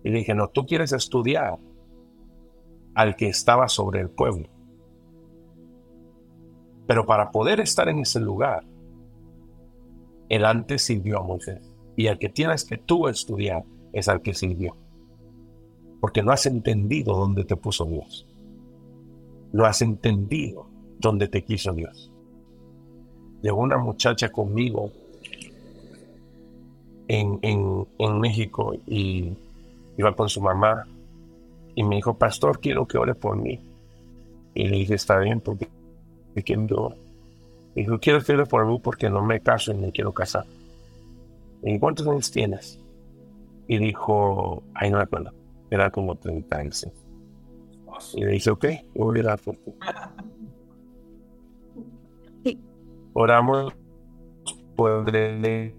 [0.03, 1.59] Y le dije, no, tú quieres estudiar
[2.95, 4.49] al que estaba sobre el pueblo.
[6.87, 8.63] Pero para poder estar en ese lugar,
[10.29, 11.59] el antes sirvió a Moisés.
[11.95, 14.77] Y al que tienes que tú estudiar es al que sirvió.
[15.99, 18.25] Porque no has entendido dónde te puso Dios.
[19.51, 20.67] No has entendido
[20.99, 22.11] dónde te quiso Dios.
[23.41, 24.91] Llegó una muchacha conmigo
[27.07, 29.33] en, en, México y
[29.97, 30.85] iba con su mamá
[31.73, 33.59] y me dijo, pastor, quiero que ore por mí.
[34.53, 35.69] Y le dije, está bien, porque
[36.45, 36.95] quiero.
[37.75, 40.45] Dijo, quiero hacerlo por mí porque no me caso y me quiero casar.
[41.63, 42.79] ¿Y cuántos años tienes?
[43.67, 45.31] Y dijo, ay, no me acuerdo,
[45.69, 46.87] era como 30 años.
[48.13, 49.55] Y le dije, ok, voy a orar por
[52.43, 52.59] ti.
[53.13, 53.73] Oramos
[54.75, 55.73] por el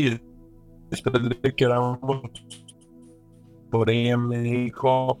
[0.00, 0.10] y
[0.90, 1.98] después de que oramos
[3.70, 5.18] por ella me dijo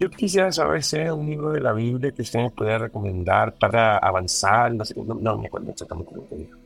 [0.00, 3.54] yo quisiera saber si hay un libro de la Biblia que usted me puede recomendar
[3.58, 4.74] para avanzar.
[4.74, 6.58] No, sé, no, me acuerdo exactamente lo que dijo.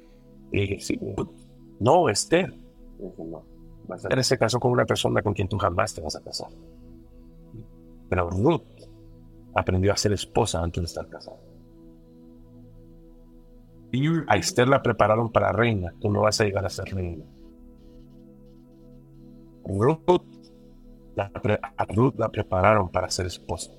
[0.81, 1.01] Sí,
[1.81, 2.55] no, Esther.
[3.19, 3.43] no,
[3.89, 6.23] vas a tener ese caso con una persona con quien tú jamás te vas a
[6.23, 6.49] casar.
[8.09, 8.63] Pero Ruth
[9.57, 11.39] aprendió a ser esposa antes de estar casada.
[14.29, 15.93] A Esther la prepararon para reina.
[16.01, 17.25] Tú no vas a llegar a ser reina.
[19.65, 20.23] Ruth
[21.17, 21.31] la,
[21.77, 23.73] a Ruth la prepararon para ser esposa.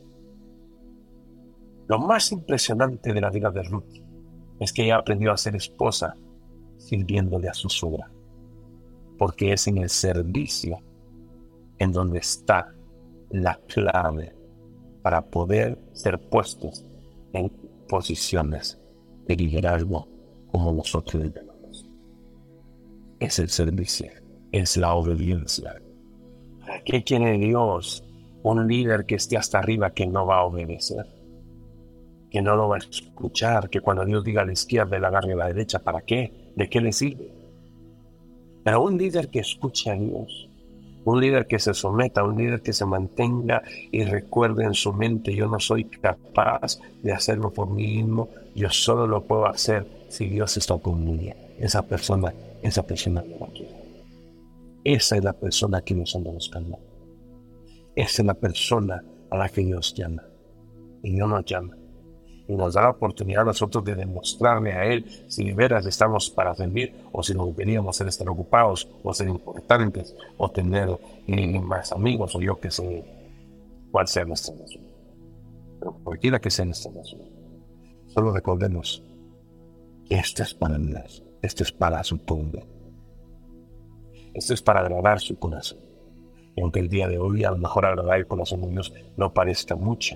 [1.88, 4.02] Lo más impresionante de la vida de Ruth
[4.60, 6.16] es que ella aprendió a ser esposa
[6.78, 8.10] sirviéndole a su suegra,
[9.18, 10.80] porque es en el servicio
[11.78, 12.74] en donde está
[13.30, 14.36] la clave
[15.02, 16.86] para poder ser puestos
[17.34, 17.50] en
[17.88, 18.80] posiciones
[19.28, 20.08] de liderazgo
[20.52, 21.90] como nosotros llamamos.
[23.20, 24.10] Es el servicio,
[24.52, 25.76] es la obediencia,
[26.86, 28.04] ¿Qué quiere Dios?
[28.44, 31.06] Un líder que esté hasta arriba que no va a obedecer,
[32.30, 35.34] que no lo va a escuchar, que cuando Dios diga a la izquierda, le agarre
[35.34, 36.52] a la derecha, ¿para qué?
[36.56, 37.32] ¿De qué le sirve?
[38.64, 40.50] Pero un líder que escuche a Dios,
[41.06, 45.34] un líder que se someta, un líder que se mantenga y recuerde en su mente,
[45.34, 50.28] yo no soy capaz de hacerlo por mí mismo, yo solo lo puedo hacer si
[50.28, 51.34] Dios está conmigo.
[51.60, 53.85] Esa persona, esa persona no va
[54.86, 56.78] esa es la persona que nos anda buscando.
[57.96, 60.24] Esa es la persona a la que Dios llama.
[61.02, 61.76] Y Dios nos llama.
[62.48, 66.30] Y nos da la oportunidad a nosotros de demostrarle a Él si de veras estamos
[66.30, 70.88] para servir o si nos queríamos ser estar ocupados o ser importantes o tener
[71.26, 73.04] eh, más amigos o yo que sé
[73.92, 74.84] cuál sea nuestra razón.
[75.80, 77.22] Pero cualquiera que sea nuestra razón.
[78.06, 79.04] Solo recordemos
[80.08, 81.24] que este es para Dios.
[81.42, 82.75] Este es para su pueblo
[84.36, 85.80] esto es para agradar su corazón.
[86.56, 89.34] Y aunque el día de hoy a lo mejor agradar el corazón de Dios no
[89.34, 90.16] parezca mucho,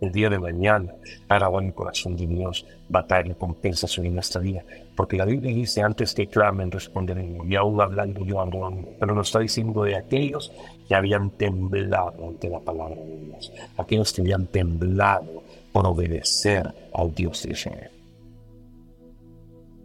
[0.00, 0.94] el día de mañana
[1.28, 4.64] agradar el corazón de Dios va a traer en nuestra vida.
[4.96, 9.28] Porque la Biblia dice antes que clamen responderé y aún hablando yo ando, pero nos
[9.28, 10.52] está diciendo de aquellos
[10.86, 17.14] que habían temblado ante la palabra de Dios, aquellos que habían temblado por obedecer al
[17.14, 17.90] Dios de Israel.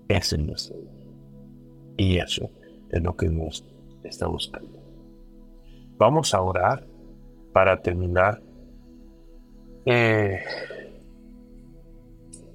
[0.07, 0.75] Ese es nuestro.
[1.97, 2.49] Y eso
[2.93, 3.65] es lo que nos
[4.03, 4.79] está buscando.
[5.97, 6.85] Vamos a orar
[7.51, 8.39] para terminar
[9.85, 10.43] eh,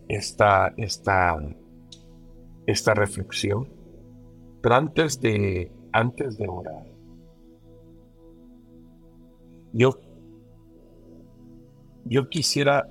[0.07, 1.37] esta, esta,
[2.67, 3.69] esta reflexión.
[4.63, 6.87] Pero antes de, antes de orar,
[9.73, 10.01] yo,
[12.05, 12.89] yo quisiera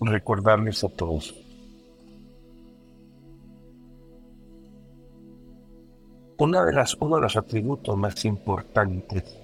[0.00, 1.41] recordarles a todos
[6.42, 9.38] una de las, uno de los atributos más importantes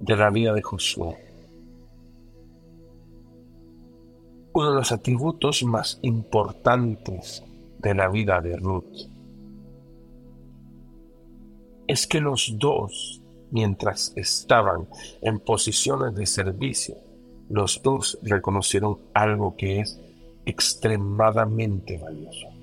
[0.00, 1.16] de la vida de Josué.
[4.52, 7.44] Uno de los atributos más importantes
[7.78, 9.08] de la vida de Ruth
[11.86, 14.88] es que los dos, mientras estaban
[15.22, 16.96] en posiciones de servicio,
[17.48, 20.00] los dos reconocieron algo que es
[20.44, 22.57] extremadamente valioso.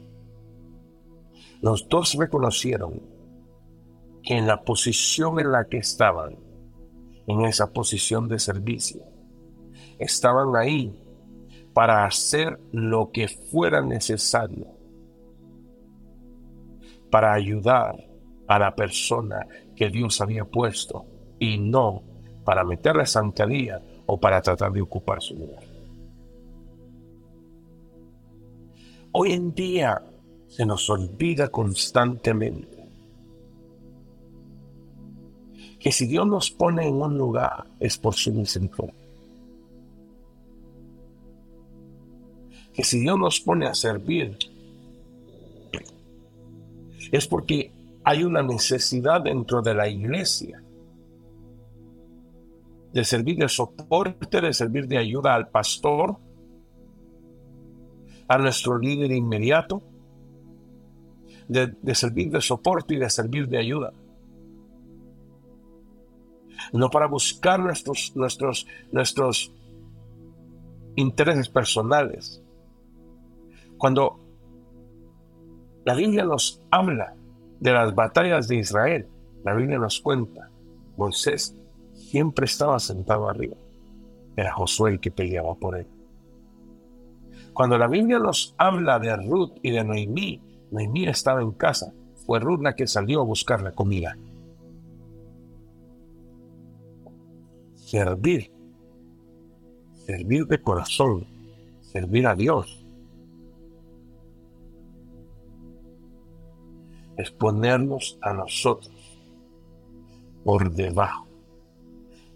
[1.65, 3.01] Los dos reconocieron
[4.21, 6.38] que en la posición en la que estaban,
[7.25, 9.01] en esa posición de servicio,
[9.97, 10.93] estaban ahí
[11.73, 14.67] para hacer lo que fuera necesario
[17.10, 17.95] para ayudar
[18.47, 21.08] a la persona que Dios había puesto
[21.39, 22.04] y no
[22.43, 25.63] para meterle zancadilla o para tratar de ocupar su lugar.
[29.13, 29.99] Hoy en día
[30.56, 32.88] se nos olvida constantemente
[35.78, 38.96] que si Dios nos pone en un lugar es por su misericordia.
[42.74, 44.38] Que si Dios nos pone a servir
[47.12, 47.74] es porque
[48.06, 50.63] hay una necesidad dentro de la iglesia
[52.94, 56.15] de servir de soporte, de servir de ayuda al pastor,
[58.30, 59.84] a nuestro líder inmediato,
[61.47, 63.93] de, servir de soporte y de servir de ayuda.
[66.74, 69.53] no para buscar nuestros, nuestros, nuestros
[70.95, 72.41] intereses personales.
[73.78, 74.20] Cuando
[75.86, 77.13] la Biblia nos habla
[77.59, 79.07] de las batallas de Israel,
[79.43, 80.49] la Biblia nos cuenta,
[80.97, 81.55] Moisés
[81.93, 83.55] siempre estaba sentado arriba.
[84.36, 85.88] Era Josué el que peleaba por él.
[87.53, 90.41] Cuando la Biblia nos habla de Ruth y de Noemí,
[90.76, 91.93] Noemí estaba en casa.
[92.26, 94.17] Fue Ruth la que salió a buscar la comida.
[97.76, 98.51] Servir.
[100.05, 101.26] Servir de corazón.
[101.82, 102.86] Servir a Dios.
[107.15, 108.91] Es ponernos a nosotros
[110.43, 111.26] por debajo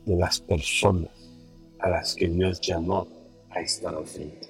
[0.06, 1.12] de las personas
[1.80, 3.06] a las que Dios llamó
[3.50, 4.48] a estar al frente.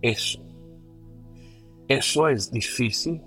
[0.00, 0.40] Eso,
[1.88, 3.20] eso es difícil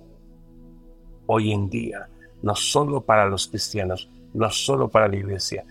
[1.27, 2.09] hoy en día,
[2.41, 5.65] no solo para los cristianos, no solo para la iglesia.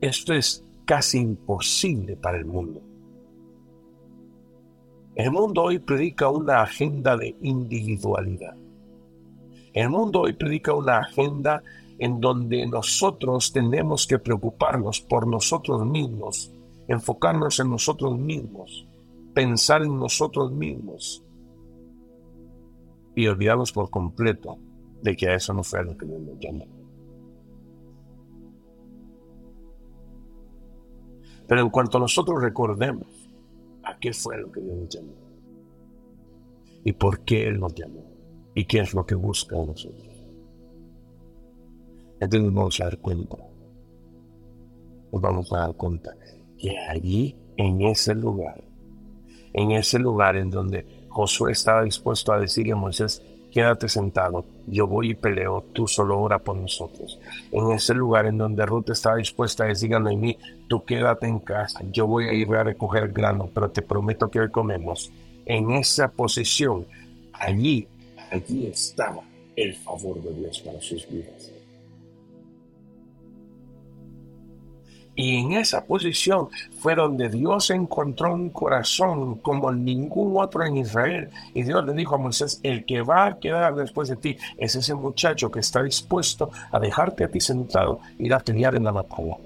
[0.00, 2.80] Esto es casi imposible para el mundo.
[5.14, 8.56] El mundo hoy predica una agenda de individualidad.
[9.72, 11.62] El mundo hoy predica una agenda
[11.98, 16.52] en donde nosotros tenemos que preocuparnos por nosotros mismos,
[16.86, 18.86] enfocarnos en nosotros mismos,
[19.34, 21.24] pensar en nosotros mismos
[23.18, 24.58] y olvidarnos por completo
[25.02, 26.66] de que a eso no fue lo que Dios nos llamó.
[31.46, 33.06] Pero en cuanto nosotros recordemos
[33.82, 35.14] a qué fue lo que Dios nos llamó
[36.84, 38.04] y por qué Él nos llamó
[38.54, 40.18] y qué es lo que busca de nosotros
[42.20, 43.36] entonces nos vamos a dar cuenta.
[45.12, 46.16] Nos vamos a dar cuenta
[46.58, 48.64] que allí, en ese lugar,
[49.52, 50.84] en ese lugar en donde
[51.18, 56.20] Josué estaba dispuesto a decirle a Moisés, quédate sentado, yo voy y peleo, tú solo
[56.20, 57.18] ora por nosotros.
[57.50, 60.38] En ese lugar en donde Ruth estaba dispuesta a decirle a Noemí,
[60.68, 64.38] tú quédate en casa, yo voy a ir a recoger grano, pero te prometo que
[64.38, 65.10] hoy comemos.
[65.44, 66.86] En esa posición,
[67.32, 67.88] allí,
[68.30, 69.24] allí estaba
[69.56, 71.50] el favor de Dios para sus vidas.
[75.18, 76.48] Y en esa posición
[76.78, 81.28] fue donde Dios encontró un corazón como ningún otro en Israel.
[81.54, 84.76] Y Dios le dijo a Moisés, el que va a quedar después de ti es
[84.76, 88.84] ese muchacho que está dispuesto a dejarte a ti sentado y ir a pelear en
[88.84, 89.36] la batalla.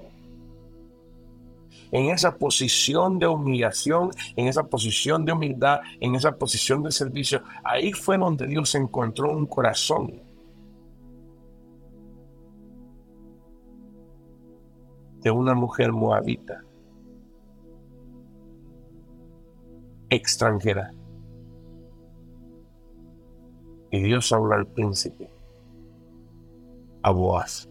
[1.91, 7.41] En esa posición de humillación, en esa posición de humildad, en esa posición de servicio,
[7.63, 10.21] ahí fue donde Dios encontró un corazón
[15.23, 16.63] de una mujer moabita,
[20.09, 20.93] extranjera.
[23.89, 25.29] Y Dios habla al príncipe,
[27.03, 27.69] a Boaz,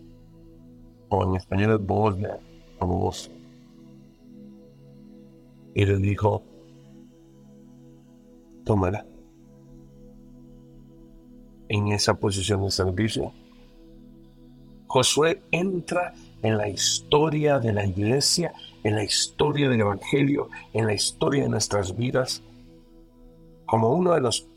[1.09, 1.86] o en español es
[2.80, 3.30] Boaz.
[5.74, 6.42] Y le dijo,
[8.64, 9.07] tómala.
[11.68, 13.32] En esa posición de servicio,
[14.86, 16.12] Josué entra
[16.43, 21.49] en la historia de la iglesia, en la historia del Evangelio, en la historia de
[21.49, 22.43] nuestras vidas,
[23.66, 24.49] como uno de los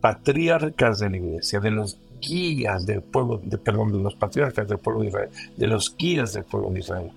[0.00, 4.78] patriarcas de la iglesia, de los guías del pueblo, de, perdón, de los patriarcas del
[4.78, 7.10] pueblo de Israel, de los guías del pueblo de Israel.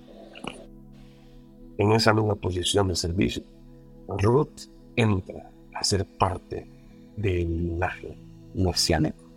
[1.78, 3.42] En esa nueva posición de servicio,
[4.08, 6.66] Ruth entra a ser parte
[7.16, 8.16] del linaje
[8.54, 9.27] mesiánico.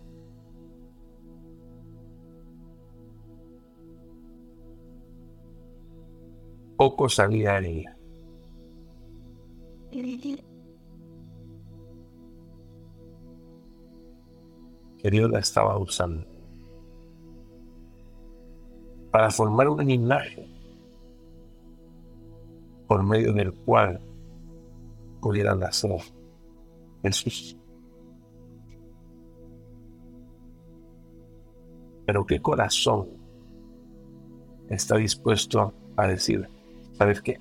[6.82, 7.96] Poco sabía de ella.
[14.98, 16.26] Que Dios la estaba usando
[19.12, 20.48] para formar un linaje
[22.88, 24.02] por medio del cual
[25.22, 26.02] pudieran nacer
[27.04, 27.56] Jesús.
[32.08, 33.08] Pero qué corazón
[34.68, 36.50] está dispuesto a decir,
[37.02, 37.40] ¿sabes qué?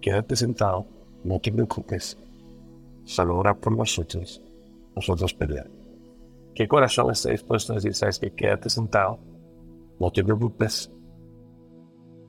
[0.00, 0.86] Quédate sentado,
[1.22, 2.16] no te preocupes,
[3.18, 4.40] ora por nosotros,
[4.96, 5.68] nosotros pelear.
[6.54, 8.30] ¿Qué corazón está dispuesto a decir, sabes qué?
[8.30, 9.18] Quédate sentado,
[9.98, 10.90] no te preocupes,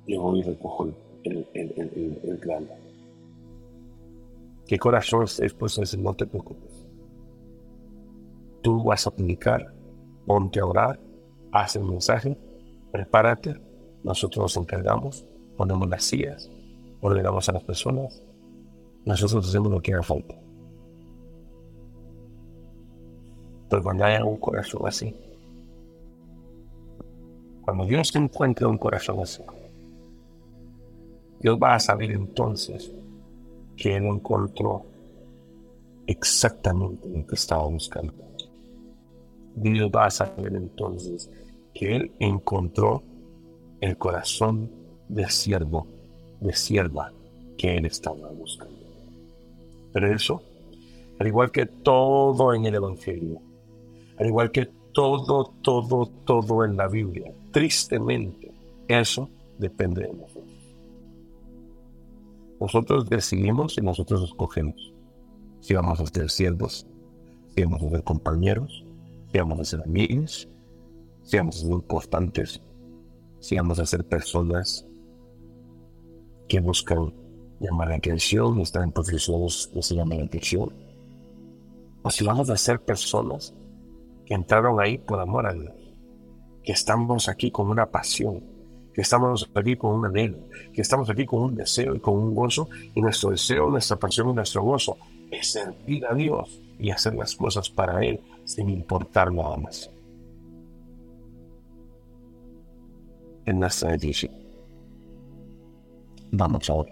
[0.06, 0.89] yo voy y recojo
[1.24, 2.68] el, el, el, el grano.
[4.68, 6.86] ¿Qué corazón está dispuesto a decir, no te preocupes?
[8.62, 9.74] Tú vas a aplicar,
[10.26, 10.99] ponte a orar,
[11.54, 12.38] haz el mensaje,
[12.91, 13.56] prepárate,
[14.04, 15.26] nosotros nos encargamos
[15.62, 16.49] ponemos las sillas,
[17.01, 18.20] ordenamos a las personas,
[19.05, 20.34] nosotros hacemos lo que haga falta.
[23.70, 25.16] Pero cuando haya un corazón así,
[27.64, 29.43] Cuando Dios encuentre un corazón así,
[31.39, 32.91] Dios va a saber entonces
[33.78, 34.84] que Él encontró
[36.07, 38.14] exactamente lo que estaba buscando.
[39.55, 41.30] Dios va a saber entonces
[41.72, 43.03] que Él encontró
[43.80, 44.80] el corazón
[45.12, 45.88] de siervo,
[46.39, 47.12] de sierva
[47.57, 48.76] que Él estaba buscando.
[49.91, 50.41] Pero eso,
[51.20, 53.41] al igual que todo en el Evangelio,
[54.18, 58.51] al igual que todo, todo, todo en la Biblia, tristemente,
[58.88, 60.45] eso depende de nosotros.
[62.59, 64.93] Nosotros decidimos y nosotros escogemos
[65.59, 66.88] si vamos a ser siervos,
[67.53, 68.86] si vamos a ser compañeros,
[69.32, 70.47] si vamos a ser amigos,
[71.24, 72.62] si vamos a ser constantes,
[73.39, 74.86] si vamos a ser personas
[76.52, 77.14] que buscan
[77.62, 80.70] llamar la atención, están posiciones de se llamar la atención,
[82.02, 83.54] o si vamos a ser personas
[84.26, 85.74] que entraron ahí por amor a Dios,
[86.62, 88.43] que estamos aquí con una pasión,
[88.93, 90.39] que estamos aquí con un anhelo,
[90.74, 94.32] que estamos aquí con un deseo y con un gozo, y nuestro deseo, nuestra pasión
[94.32, 94.97] y nuestro gozo
[95.32, 99.89] es servir a Dios y hacer las cosas para Él sin importar nada más.
[103.45, 104.40] En nuestra edición.
[106.32, 106.91] Vamos ahora.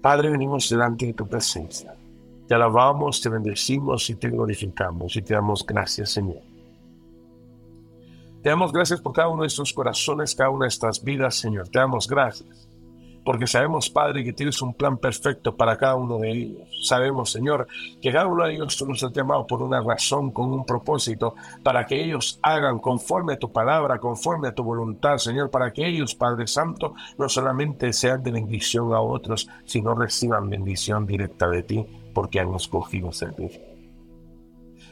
[0.00, 1.94] Padre, venimos delante de tu presencia.
[2.46, 6.56] Te alabamos, te bendecimos y te glorificamos y te damos gracias, Señor
[8.46, 11.68] te damos gracias por cada uno de estos corazones, cada una de estas vidas, Señor.
[11.68, 12.68] Te damos gracias.
[13.26, 16.68] Porque sabemos, Padre, que tienes un plan perfecto para cada uno de ellos.
[16.84, 17.66] Sabemos, Señor,
[18.00, 21.34] que cada uno de ellos tú nos has llamado por una razón, con un propósito,
[21.64, 25.88] para que ellos hagan conforme a tu palabra, conforme a tu voluntad, Señor, para que
[25.88, 31.64] ellos, Padre Santo, no solamente sean de bendición a otros, sino reciban bendición directa de
[31.64, 33.75] ti, porque han escogido servir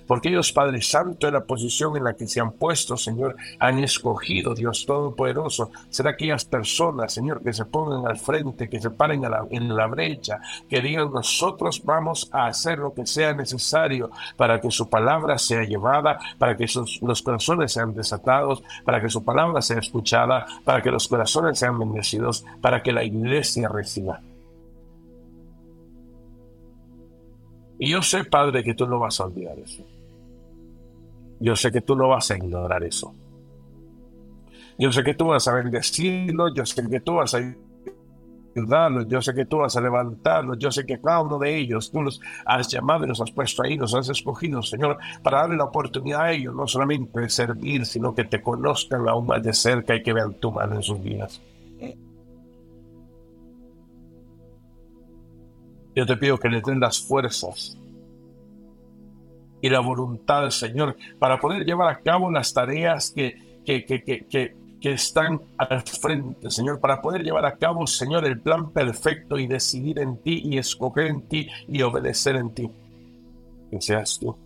[0.06, 3.78] porque ellos, Padre Santo, en la posición en la que se han puesto, Señor, han
[3.78, 9.22] escogido, Dios Todopoderoso, ser aquellas personas, Señor, que se pongan al frente, que se paren
[9.50, 14.70] en la brecha, que digan, nosotros vamos a hacer lo que sea necesario para que
[14.70, 16.66] su palabra sea llevada, para que
[17.00, 21.78] los corazones sean desatados, para que su palabra sea escuchada, para que los corazones sean
[21.78, 24.20] bendecidos, para que la iglesia reciba.
[27.78, 29.84] Y yo sé, Padre, que tú no vas a olvidar eso.
[31.44, 33.14] Yo sé que tú no vas a ignorar eso.
[34.78, 37.54] Yo sé que tú vas a bendecirlo, yo sé que tú vas a
[38.56, 41.92] ayudarlos, yo sé que tú vas a levantarlos, yo sé que cada uno de ellos
[41.92, 45.58] tú los has llamado y los has puesto ahí, los has escogido, Señor, para darle
[45.58, 49.52] la oportunidad a ellos, no solamente de servir, sino que te conozcan aún más de
[49.52, 51.42] cerca y que vean tu mano en sus vidas.
[55.94, 57.76] Yo te pido que le den las fuerzas
[59.64, 64.02] y la voluntad del Señor para poder llevar a cabo las tareas que, que, que,
[64.02, 69.38] que, que están al frente, Señor, para poder llevar a cabo, Señor, el plan perfecto
[69.38, 72.70] y decidir en ti y escoger en ti y obedecer en ti.
[73.70, 74.36] Que seas tú.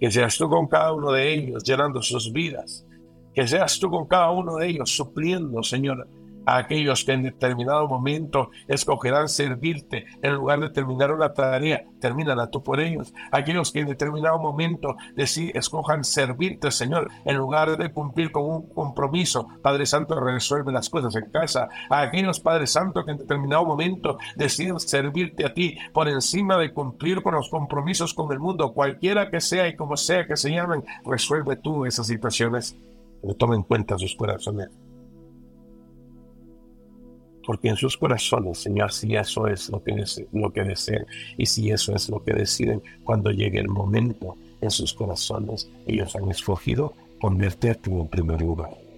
[0.00, 2.86] Que seas tú con cada uno de ellos, llenando sus vidas.
[3.34, 6.08] Que seas tú con cada uno de ellos, supliendo, Señor,
[6.46, 12.50] a aquellos que en determinado momento escogerán servirte en lugar de terminar una tarea, termínala
[12.50, 13.12] tú por ellos.
[13.30, 18.68] Aquellos que en determinado momento deciden, escojan servirte, Señor, en lugar de cumplir con un
[18.68, 21.68] compromiso, Padre Santo, resuelve las cosas en casa.
[21.88, 27.22] Aquellos, Padre Santo, que en determinado momento deciden servirte a ti por encima de cumplir
[27.22, 30.84] con los compromisos con el mundo, cualquiera que sea y como sea que se llamen,
[31.04, 32.76] resuelve tú esas situaciones.
[33.38, 34.79] Toma en cuenta sus corazones
[37.46, 41.70] porque en sus corazones, Señor, si eso es lo que, lo que desean y si
[41.70, 46.94] eso es lo que deciden, cuando llegue el momento en sus corazones, ellos han escogido
[47.76, 48.89] tu en primer lugar.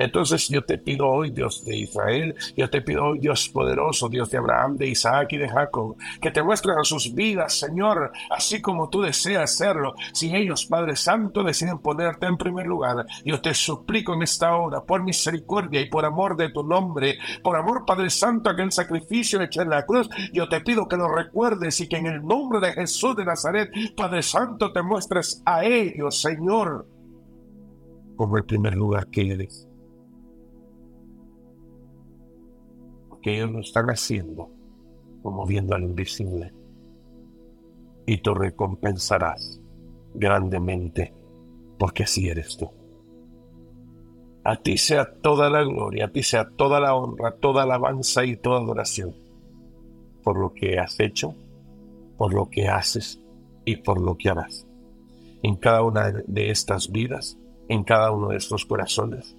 [0.00, 4.30] Entonces yo te pido hoy, Dios de Israel, yo te pido hoy, Dios poderoso, Dios
[4.30, 8.88] de Abraham, de Isaac y de Jacob, que te muestren sus vidas, Señor, así como
[8.88, 9.94] tú deseas hacerlo.
[10.14, 14.82] Si ellos, Padre Santo, deciden ponerte en primer lugar, yo te suplico en esta hora,
[14.82, 19.60] por misericordia y por amor de tu nombre, por amor, Padre Santo, aquel sacrificio hecho
[19.60, 22.72] en la cruz, yo te pido que lo recuerdes y que en el nombre de
[22.72, 26.88] Jesús de Nazaret, Padre Santo, te muestres a ellos, Señor,
[28.16, 29.69] como el primer lugar que eres.
[33.22, 34.50] Que ellos lo están haciendo,
[35.22, 36.52] como viendo al invisible.
[38.06, 39.60] Y tú recompensarás
[40.14, 41.14] grandemente,
[41.78, 42.70] porque así eres tú.
[44.42, 48.36] A ti sea toda la gloria, a ti sea toda la honra, toda alabanza y
[48.36, 49.14] toda adoración,
[50.24, 51.34] por lo que has hecho,
[52.16, 53.20] por lo que haces
[53.64, 54.66] y por lo que harás.
[55.42, 57.38] En cada una de estas vidas,
[57.70, 59.36] en cada uno de estos corazones.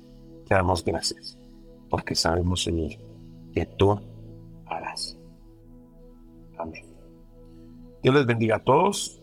[0.47, 1.38] Te damos gracias,
[1.89, 2.91] porque sabemos, Señor,
[3.54, 3.99] que tú
[4.66, 5.18] harás.
[6.58, 6.86] Amén.
[8.04, 9.22] Dios les bendiga a todos.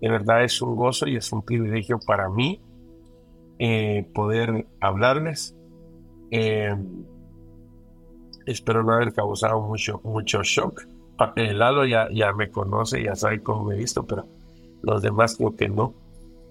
[0.00, 2.60] De verdad es un gozo y es un privilegio para mí
[3.58, 5.56] eh, poder hablarles.
[6.30, 6.74] Eh,
[8.46, 10.82] espero no haber causado mucho, mucho shock.
[11.36, 14.26] El Lalo ya, ya me conoce, ya sabe cómo me he visto, pero
[14.82, 15.94] los demás creo que no.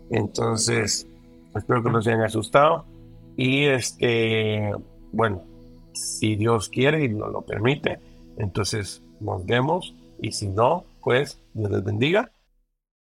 [0.10, 1.08] Entonces,
[1.54, 2.86] espero que no se hayan asustado.
[3.36, 4.72] Y este,
[5.12, 5.44] bueno,
[6.02, 8.00] si Dios quiere y nos lo permite,
[8.38, 9.96] entonces nos vemos.
[10.20, 12.32] Y si no, pues Dios les bendiga